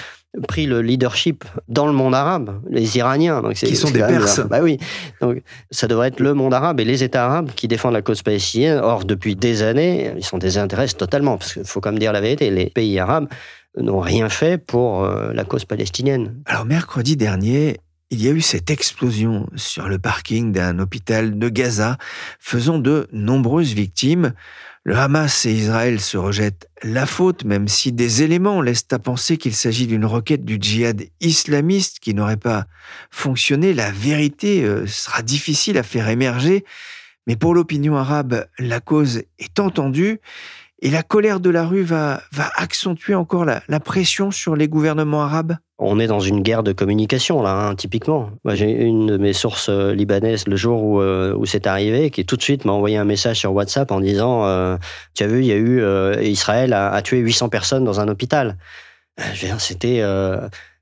pris 0.46 0.66
le 0.66 0.80
leadership 0.82 1.44
dans 1.68 1.86
le 1.86 1.92
monde 1.92 2.14
arabe, 2.14 2.60
les 2.70 2.96
Iraniens. 2.96 3.42
Donc 3.42 3.54
qui 3.54 3.76
sont 3.76 3.90
des 3.90 4.00
Perses. 4.00 4.40
Bah 4.40 4.60
oui. 4.62 4.78
Donc, 5.20 5.42
ça 5.70 5.86
devrait 5.86 6.08
être 6.08 6.20
le 6.20 6.34
monde 6.34 6.54
arabe 6.54 6.80
et 6.80 6.84
les 6.84 7.02
États 7.02 7.26
arabes 7.26 7.50
qui 7.54 7.68
défendent 7.68 7.94
la 7.94 8.02
cause 8.02 8.22
palestinienne. 8.22 8.78
Or, 8.82 9.04
depuis 9.04 9.36
des 9.36 9.62
années, 9.62 10.12
ils 10.16 10.24
sont 10.24 10.38
désintéressés 10.38 10.96
totalement. 10.96 11.38
Parce 11.38 11.54
qu'il 11.54 11.64
faut 11.64 11.80
quand 11.80 11.90
même 11.90 11.98
dire 11.98 12.12
la 12.12 12.20
vérité, 12.20 12.50
les 12.50 12.70
pays 12.70 12.98
arabes 12.98 13.28
n'ont 13.76 14.00
rien 14.00 14.28
fait 14.28 14.58
pour 14.58 15.04
euh, 15.04 15.32
la 15.32 15.44
cause 15.44 15.64
palestinienne. 15.64 16.42
Alors, 16.46 16.64
mercredi 16.64 17.16
dernier, 17.16 17.78
il 18.10 18.22
y 18.22 18.28
a 18.28 18.32
eu 18.32 18.42
cette 18.42 18.70
explosion 18.70 19.48
sur 19.56 19.88
le 19.88 19.98
parking 19.98 20.52
d'un 20.52 20.78
hôpital 20.78 21.38
de 21.38 21.48
Gaza, 21.48 21.96
faisant 22.38 22.78
de 22.78 23.08
nombreuses 23.12 23.72
victimes. 23.72 24.34
Le 24.84 24.96
Hamas 24.96 25.46
et 25.46 25.52
Israël 25.52 26.00
se 26.00 26.16
rejettent 26.16 26.68
la 26.82 27.06
faute, 27.06 27.44
même 27.44 27.68
si 27.68 27.92
des 27.92 28.24
éléments 28.24 28.60
laissent 28.60 28.88
à 28.90 28.98
penser 28.98 29.36
qu'il 29.36 29.54
s'agit 29.54 29.86
d'une 29.86 30.04
requête 30.04 30.44
du 30.44 30.58
djihad 30.60 31.04
islamiste 31.20 32.00
qui 32.00 32.14
n'aurait 32.14 32.36
pas 32.36 32.66
fonctionné. 33.10 33.74
La 33.74 33.92
vérité 33.92 34.64
euh, 34.64 34.84
sera 34.88 35.22
difficile 35.22 35.78
à 35.78 35.84
faire 35.84 36.08
émerger. 36.08 36.64
Mais 37.28 37.36
pour 37.36 37.54
l'opinion 37.54 37.96
arabe, 37.96 38.46
la 38.58 38.80
cause 38.80 39.22
est 39.38 39.60
entendue 39.60 40.18
et 40.82 40.90
la 40.90 41.04
colère 41.04 41.38
de 41.38 41.48
la 41.48 41.64
rue 41.64 41.82
va, 41.82 42.20
accentuer 42.56 43.14
encore 43.14 43.44
la, 43.44 43.80
pression 43.80 44.32
sur 44.32 44.56
les 44.56 44.66
gouvernements 44.66 45.22
arabes? 45.22 45.56
On 45.78 46.00
est 46.00 46.08
dans 46.08 46.20
une 46.20 46.42
guerre 46.42 46.64
de 46.64 46.72
communication, 46.72 47.40
là, 47.40 47.52
hein, 47.52 47.74
typiquement. 47.76 48.30
j'ai 48.46 48.70
une 48.70 49.06
de 49.06 49.16
mes 49.16 49.32
sources 49.32 49.68
euh, 49.68 49.94
libanaises 49.94 50.46
le 50.48 50.56
jour 50.56 50.82
où, 50.82 51.00
euh, 51.00 51.34
où 51.34 51.46
c'est 51.46 51.68
arrivé, 51.68 52.10
qui 52.10 52.26
tout 52.26 52.36
de 52.36 52.42
suite 52.42 52.64
m'a 52.64 52.72
envoyé 52.72 52.96
un 52.96 53.04
message 53.04 53.38
sur 53.38 53.52
WhatsApp 53.52 53.92
en 53.92 54.00
disant 54.00 54.44
euh, 54.44 54.76
Tu 55.14 55.22
as 55.22 55.28
vu, 55.28 55.40
il 55.40 55.46
y 55.46 55.52
a 55.52 55.56
eu. 55.56 55.82
Israël 56.24 56.72
a, 56.72 56.92
a, 56.92 57.02
tué 57.02 57.18
800 57.18 57.48
personnes 57.48 57.84
dans 57.84 58.00
un 58.00 58.08
hôpital. 58.08 58.58
C'était 59.58 60.02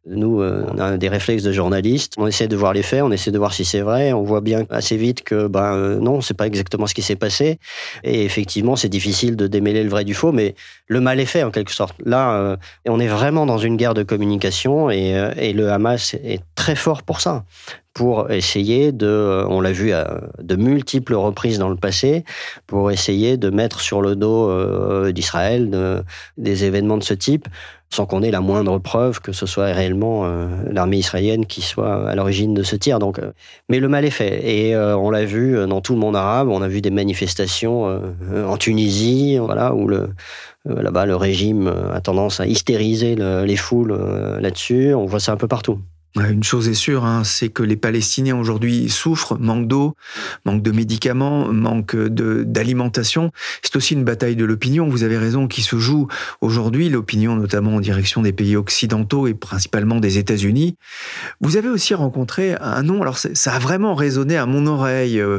nous, 0.07 0.41
euh, 0.41 0.65
on 0.73 0.79
a 0.79 0.97
des 0.97 1.09
réflexes 1.09 1.43
de 1.43 1.53
journalistes. 1.53 2.15
On 2.17 2.27
essaie 2.27 2.49
de 2.49 2.57
voir 2.57 2.73
les 2.73 2.83
faits, 2.83 3.03
on 3.03 3.13
essaie 3.13 3.31
de 3.31 3.39
voir 3.39 3.53
si 3.53 3.65
c'est 3.65 3.81
vrai. 3.81 4.13
On 4.13 4.23
voit 4.23 4.41
bien 4.41 4.65
assez 4.71 4.97
vite 4.97 5.23
que, 5.23 5.47
ben 5.47 5.75
euh, 5.75 6.01
non, 6.01 6.23
c'est 6.23 6.35
pas 6.35 6.47
exactement 6.47 6.87
ce 6.87 6.95
qui 6.95 7.03
s'est 7.03 7.17
passé. 7.17 7.59
Et 8.03 8.25
effectivement, 8.25 8.77
c'est 8.77 8.89
difficile 8.89 9.37
de 9.37 9.47
démêler 9.47 9.83
le 9.85 9.91
vrai 9.91 10.05
du 10.05 10.15
faux, 10.15 10.33
mais 10.33 10.55
le 10.87 11.01
mal 11.01 11.21
est 11.21 11.27
fait 11.27 11.43
en 11.43 11.51
quelque 11.51 11.73
sorte. 11.73 11.97
Là, 12.05 12.33
euh, 12.33 12.57
on 12.89 12.99
est 12.99 13.09
vraiment 13.09 13.45
dans 13.45 13.59
une 13.59 13.77
guerre 13.77 13.95
de 13.95 14.03
communication 14.03 14.91
et, 14.91 15.33
et 15.37 15.53
le 15.53 15.71
Hamas 15.71 16.15
est 16.15 16.43
très 16.55 16.77
fort 16.77 17.03
pour 17.03 17.21
ça 17.21 17.45
pour 17.93 18.31
essayer 18.31 18.93
de, 18.93 19.45
on 19.49 19.61
l'a 19.61 19.73
vu 19.73 19.93
à 19.93 20.23
de 20.41 20.57
multiples 20.57 21.15
reprises 21.15 21.59
dans 21.59 21.69
le 21.69 21.77
passé, 21.77 22.25
pour 22.67 22.91
essayer 22.91 23.37
de 23.37 23.51
mettre 23.51 23.81
sur 23.81 24.01
le 24.01 24.17
dos 24.17 25.11
d'Israël 25.11 26.05
des 26.39 26.65
événements 26.65 26.99
de 26.99 27.03
ce 27.03 27.15
type 27.15 27.49
sans 27.93 28.07
qu'on 28.07 28.23
ait 28.23 28.31
la 28.31 28.41
moindre 28.41 28.79
preuve 28.79 29.21
que 29.21 29.33
ce 29.33 29.47
soit 29.47 29.67
réellement 29.67 30.25
euh, 30.25 30.47
l'armée 30.71 30.99
israélienne 30.99 31.45
qui 31.45 31.61
soit 31.61 32.09
à 32.09 32.15
l'origine 32.15 32.55
de 32.55 32.63
ce 32.63 32.77
tir. 32.77 32.99
Donc, 32.99 33.19
euh, 33.19 33.33
mais 33.69 33.81
le 33.81 33.89
mal 33.89 34.05
est 34.05 34.11
fait. 34.11 34.49
Et 34.49 34.75
euh, 34.75 34.97
on 34.97 35.11
l'a 35.11 35.25
vu 35.25 35.67
dans 35.67 35.81
tout 35.81 35.95
le 35.95 35.99
monde 35.99 36.17
arabe. 36.17 36.49
On 36.49 36.63
a 36.63 36.69
vu 36.69 36.81
des 36.81 36.91
manifestations 36.91 38.01
en 38.33 38.57
Tunisie, 38.57 39.39
voilà, 39.39 39.75
où 39.75 39.89
là-bas 39.89 41.07
le 41.07 41.17
régime 41.17 41.73
a 41.93 42.01
tendance 42.01 42.41
à 42.41 42.47
hystériser 42.47 43.17
les 43.17 43.57
foules 43.57 43.95
là-dessus. 44.41 44.95
On 44.95 45.07
voit 45.07 45.21
ça 45.21 45.33
un 45.33 45.37
peu 45.37 45.49
partout. 45.49 45.81
Une 46.17 46.43
chose 46.43 46.69
est 46.69 46.75
sûre, 46.75 47.05
hein, 47.05 47.23
c'est 47.23 47.51
que 47.51 47.63
les 47.63 47.77
Palestiniens 47.77 48.37
aujourd'hui 48.37 48.89
souffrent, 48.89 49.39
manque 49.39 49.69
d'eau, 49.69 49.95
manque 50.45 50.61
de 50.61 50.73
médicaments, 50.73 51.53
manque 51.53 51.95
d'alimentation. 51.95 53.31
C'est 53.63 53.77
aussi 53.77 53.95
une 53.95 54.03
bataille 54.03 54.35
de 54.35 54.45
l'opinion, 54.45 54.89
vous 54.89 55.05
avez 55.05 55.17
raison, 55.17 55.47
qui 55.47 55.63
se 55.63 55.79
joue 55.79 56.09
aujourd'hui, 56.41 56.89
l'opinion 56.89 57.37
notamment 57.37 57.77
en 57.77 57.81
direction 57.81 58.23
des 58.23 58.33
pays 58.33 58.57
occidentaux 58.57 59.29
et 59.29 59.35
principalement 59.35 60.01
des 60.01 60.19
États-Unis. 60.19 60.75
Vous 61.41 61.57
avez 61.57 61.69
aussi 61.69 61.95
rencontré 61.95 62.57
un 62.61 62.83
nom, 62.83 63.03
alors 63.03 63.19
ça 63.19 63.53
a 63.53 63.59
vraiment 63.61 63.95
résonné 63.95 64.37
à 64.37 64.47
mon 64.47 64.67
oreille. 64.67 65.21
Euh, 65.21 65.39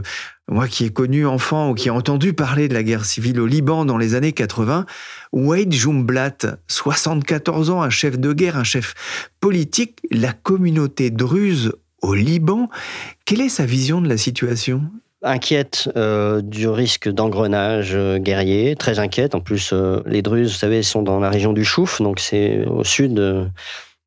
moi 0.51 0.67
qui 0.67 0.83
ai 0.83 0.89
connu 0.89 1.25
enfant 1.25 1.69
ou 1.71 1.73
qui 1.73 1.87
ai 1.87 1.91
entendu 1.91 2.33
parler 2.33 2.67
de 2.67 2.73
la 2.73 2.83
guerre 2.83 3.05
civile 3.05 3.39
au 3.39 3.45
Liban 3.47 3.85
dans 3.85 3.97
les 3.97 4.15
années 4.15 4.33
80, 4.33 4.85
Wade 5.31 5.71
Jumblatt, 5.71 6.45
74 6.67 7.69
ans, 7.69 7.81
un 7.81 7.89
chef 7.89 8.19
de 8.19 8.33
guerre, 8.33 8.57
un 8.57 8.65
chef 8.65 8.93
politique, 9.39 9.99
la 10.11 10.33
communauté 10.33 11.09
druze 11.09 11.71
au 12.01 12.13
Liban, 12.13 12.69
quelle 13.25 13.41
est 13.41 13.49
sa 13.49 13.65
vision 13.65 14.01
de 14.01 14.09
la 14.09 14.17
situation? 14.17 14.83
Inquiète 15.23 15.89
euh, 15.95 16.41
du 16.41 16.67
risque 16.67 17.07
d'engrenage 17.07 17.91
euh, 17.93 18.17
guerrier, 18.17 18.75
très 18.75 18.99
inquiète. 18.99 19.35
En 19.35 19.39
plus, 19.39 19.69
euh, 19.71 20.01
les 20.07 20.23
Druzes, 20.23 20.51
vous 20.51 20.57
savez, 20.57 20.81
sont 20.83 21.03
dans 21.03 21.19
la 21.19 21.29
région 21.29 21.53
du 21.53 21.63
Chouf, 21.63 22.01
donc 22.01 22.19
c'est 22.19 22.65
au 22.65 22.83
sud 22.83 23.21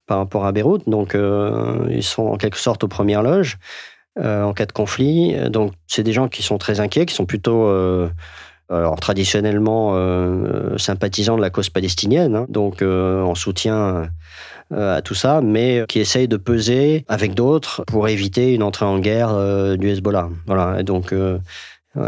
par 0.07 0.19
rapport 0.19 0.45
à 0.45 0.53
Beyrouth, 0.53 0.87
donc 0.87 1.17
ils 1.89 2.03
sont 2.03 2.25
en 2.25 2.37
quelque 2.37 2.59
sorte 2.59 2.85
aux 2.85 2.89
premières 2.89 3.23
loges. 3.23 3.57
Euh, 4.17 4.45
en 4.45 4.53
cas 4.53 4.65
de 4.65 4.71
conflit. 4.71 5.35
Donc, 5.51 5.73
c'est 5.89 6.05
des 6.05 6.13
gens 6.13 6.29
qui 6.29 6.45
sont 6.45 6.57
très 6.57 6.79
inquiets, 6.79 7.05
qui 7.05 7.15
sont 7.15 7.27
plutôt 7.27 7.67
euh, 7.67 8.09
traditionnellement 9.01 9.95
euh, 9.95 10.79
sympathisants 10.79 11.37
de 11.37 11.43
la 11.43 11.51
cause 11.51 11.69
palestinienne, 11.69 12.37
hein, 12.37 12.47
donc 12.49 12.81
en 12.83 13.35
soutien 13.35 14.09
à 14.71 15.03
tout 15.03 15.15
ça, 15.15 15.41
mais 15.43 15.85
qui 15.89 15.99
essayent 15.99 16.29
de 16.29 16.37
peser 16.37 17.05
avec 17.09 17.35
d'autres 17.35 17.83
pour 17.87 18.09
éviter 18.09 18.55
une 18.55 18.63
entrée 18.63 18.87
en 18.87 19.01
guerre 19.01 19.77
du 19.77 19.89
Hezbollah. 19.89 20.29
Voilà, 20.47 20.81
et 20.81 20.85
donc 20.85 21.13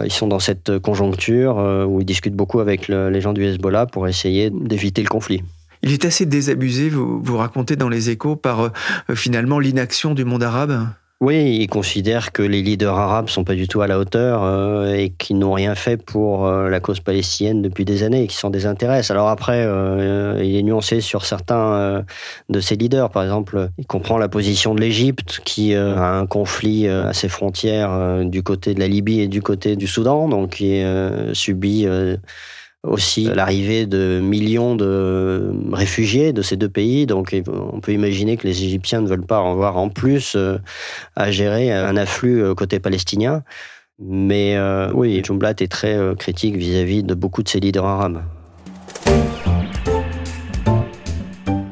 ils 0.04 0.12
sont 0.12 0.28
dans 0.28 0.38
cette 0.38 0.78
conjoncture 0.78 1.56
où 1.88 2.00
ils 2.00 2.06
discutent 2.06 2.34
beaucoup 2.34 2.60
avec 2.60 2.88
les 2.88 3.20
gens 3.20 3.32
du 3.32 3.44
Hezbollah 3.44 3.86
pour 3.86 4.08
essayer 4.08 4.50
d'éviter 4.50 5.02
le 5.02 5.08
conflit. 5.08 5.42
Il 5.82 5.92
est 5.92 6.04
assez 6.04 6.24
désabusé, 6.24 6.88
vous, 6.88 7.20
vous 7.20 7.36
racontez 7.36 7.76
dans 7.76 7.90
les 7.90 8.10
échos, 8.10 8.36
par 8.36 8.70
finalement 9.14 9.58
l'inaction 9.58 10.14
du 10.14 10.24
monde 10.24 10.42
arabe? 10.42 10.86
Oui, 11.22 11.60
ils 11.62 11.66
considèrent 11.66 12.30
que 12.30 12.42
les 12.42 12.60
leaders 12.60 12.98
arabes 12.98 13.30
sont 13.30 13.42
pas 13.42 13.54
du 13.54 13.66
tout 13.68 13.80
à 13.80 13.86
la 13.86 13.98
hauteur 13.98 14.42
euh, 14.44 14.92
et 14.92 15.08
qu'ils 15.08 15.38
n'ont 15.38 15.54
rien 15.54 15.74
fait 15.74 15.96
pour 15.96 16.46
euh, 16.46 16.68
la 16.68 16.78
cause 16.78 17.00
palestinienne 17.00 17.62
depuis 17.62 17.86
des 17.86 18.02
années 18.02 18.24
et 18.24 18.26
qui 18.26 18.36
s'en 18.36 18.50
désintéressent. 18.50 19.12
Alors 19.12 19.28
après, 19.30 19.64
euh, 19.64 20.38
il 20.44 20.54
est 20.54 20.62
nuancé 20.62 21.00
sur 21.00 21.24
certains 21.24 22.04
de 22.50 22.60
ces 22.60 22.76
leaders. 22.76 23.08
Par 23.08 23.22
exemple, 23.22 23.70
il 23.78 23.86
comprend 23.86 24.18
la 24.18 24.28
position 24.28 24.74
de 24.74 24.80
l'Égypte 24.82 25.40
qui 25.42 25.74
a 25.74 26.18
un 26.18 26.26
conflit 26.26 26.86
à 26.86 27.14
ses 27.14 27.30
frontières 27.30 28.22
du 28.26 28.42
côté 28.42 28.74
de 28.74 28.80
la 28.80 28.88
Libye 28.88 29.20
et 29.20 29.28
du 29.28 29.40
côté 29.40 29.74
du 29.76 29.86
Soudan, 29.86 30.28
donc 30.28 30.50
qui 30.50 30.82
subit 31.32 31.86
aussi 32.86 33.24
l'arrivée 33.24 33.86
de 33.86 34.20
millions 34.22 34.76
de 34.76 35.52
réfugiés 35.72 36.32
de 36.32 36.42
ces 36.42 36.56
deux 36.56 36.68
pays. 36.68 37.06
Donc 37.06 37.36
on 37.46 37.80
peut 37.80 37.92
imaginer 37.92 38.36
que 38.36 38.46
les 38.46 38.62
Égyptiens 38.62 39.00
ne 39.00 39.08
veulent 39.08 39.26
pas 39.26 39.40
en 39.40 39.52
avoir 39.52 39.76
en 39.76 39.88
plus 39.88 40.34
euh, 40.36 40.58
à 41.14 41.30
gérer 41.30 41.72
un 41.72 41.96
afflux 41.96 42.42
euh, 42.42 42.54
côté 42.54 42.78
palestinien. 42.78 43.42
Mais 43.98 44.56
euh, 44.56 44.90
oui, 44.92 45.22
Jumblat 45.24 45.54
est 45.60 45.70
très 45.70 45.98
critique 46.18 46.56
vis-à-vis 46.56 47.02
-vis 47.02 47.06
de 47.06 47.14
beaucoup 47.14 47.42
de 47.42 47.48
ses 47.48 47.60
leaders 47.60 47.86
arabes. 47.86 48.22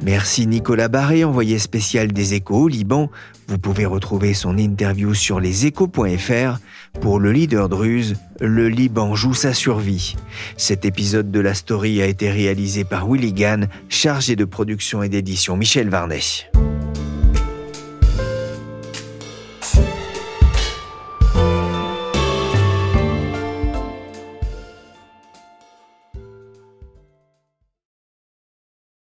Merci 0.05 0.46
Nicolas 0.46 0.88
Barré, 0.88 1.24
envoyé 1.24 1.59
spécial 1.59 2.12
des 2.12 2.35
échos 2.35 2.64
au 2.64 2.68
Liban. 2.68 3.11
Vous 3.48 3.59
pouvez 3.59 3.87
retrouver 3.87 4.35
son 4.35 4.59
interview 4.59 5.14
sur 5.14 5.40
leséchos.fr. 5.40 6.59
Pour 7.00 7.20
le 7.20 7.33
leader 7.33 7.68
druze, 7.68 8.16
le 8.40 8.68
Liban 8.68 9.14
joue 9.14 9.35
sa 9.35 9.52
survie. 9.52 10.16
Cet 10.57 10.85
épisode 10.85 11.30
de 11.30 11.40
la 11.40 11.54
story 11.54 12.00
a 12.00 12.07
été 12.07 12.30
réalisé 12.30 12.85
par 12.85 13.09
Willy 13.11 13.33
Gann, 13.33 13.68
chargé 13.88 14.37
de 14.37 14.44
production 14.44 15.02
et 15.02 15.09
d'édition 15.09 15.57
Michel 15.57 15.90
Varnet. 15.90 16.20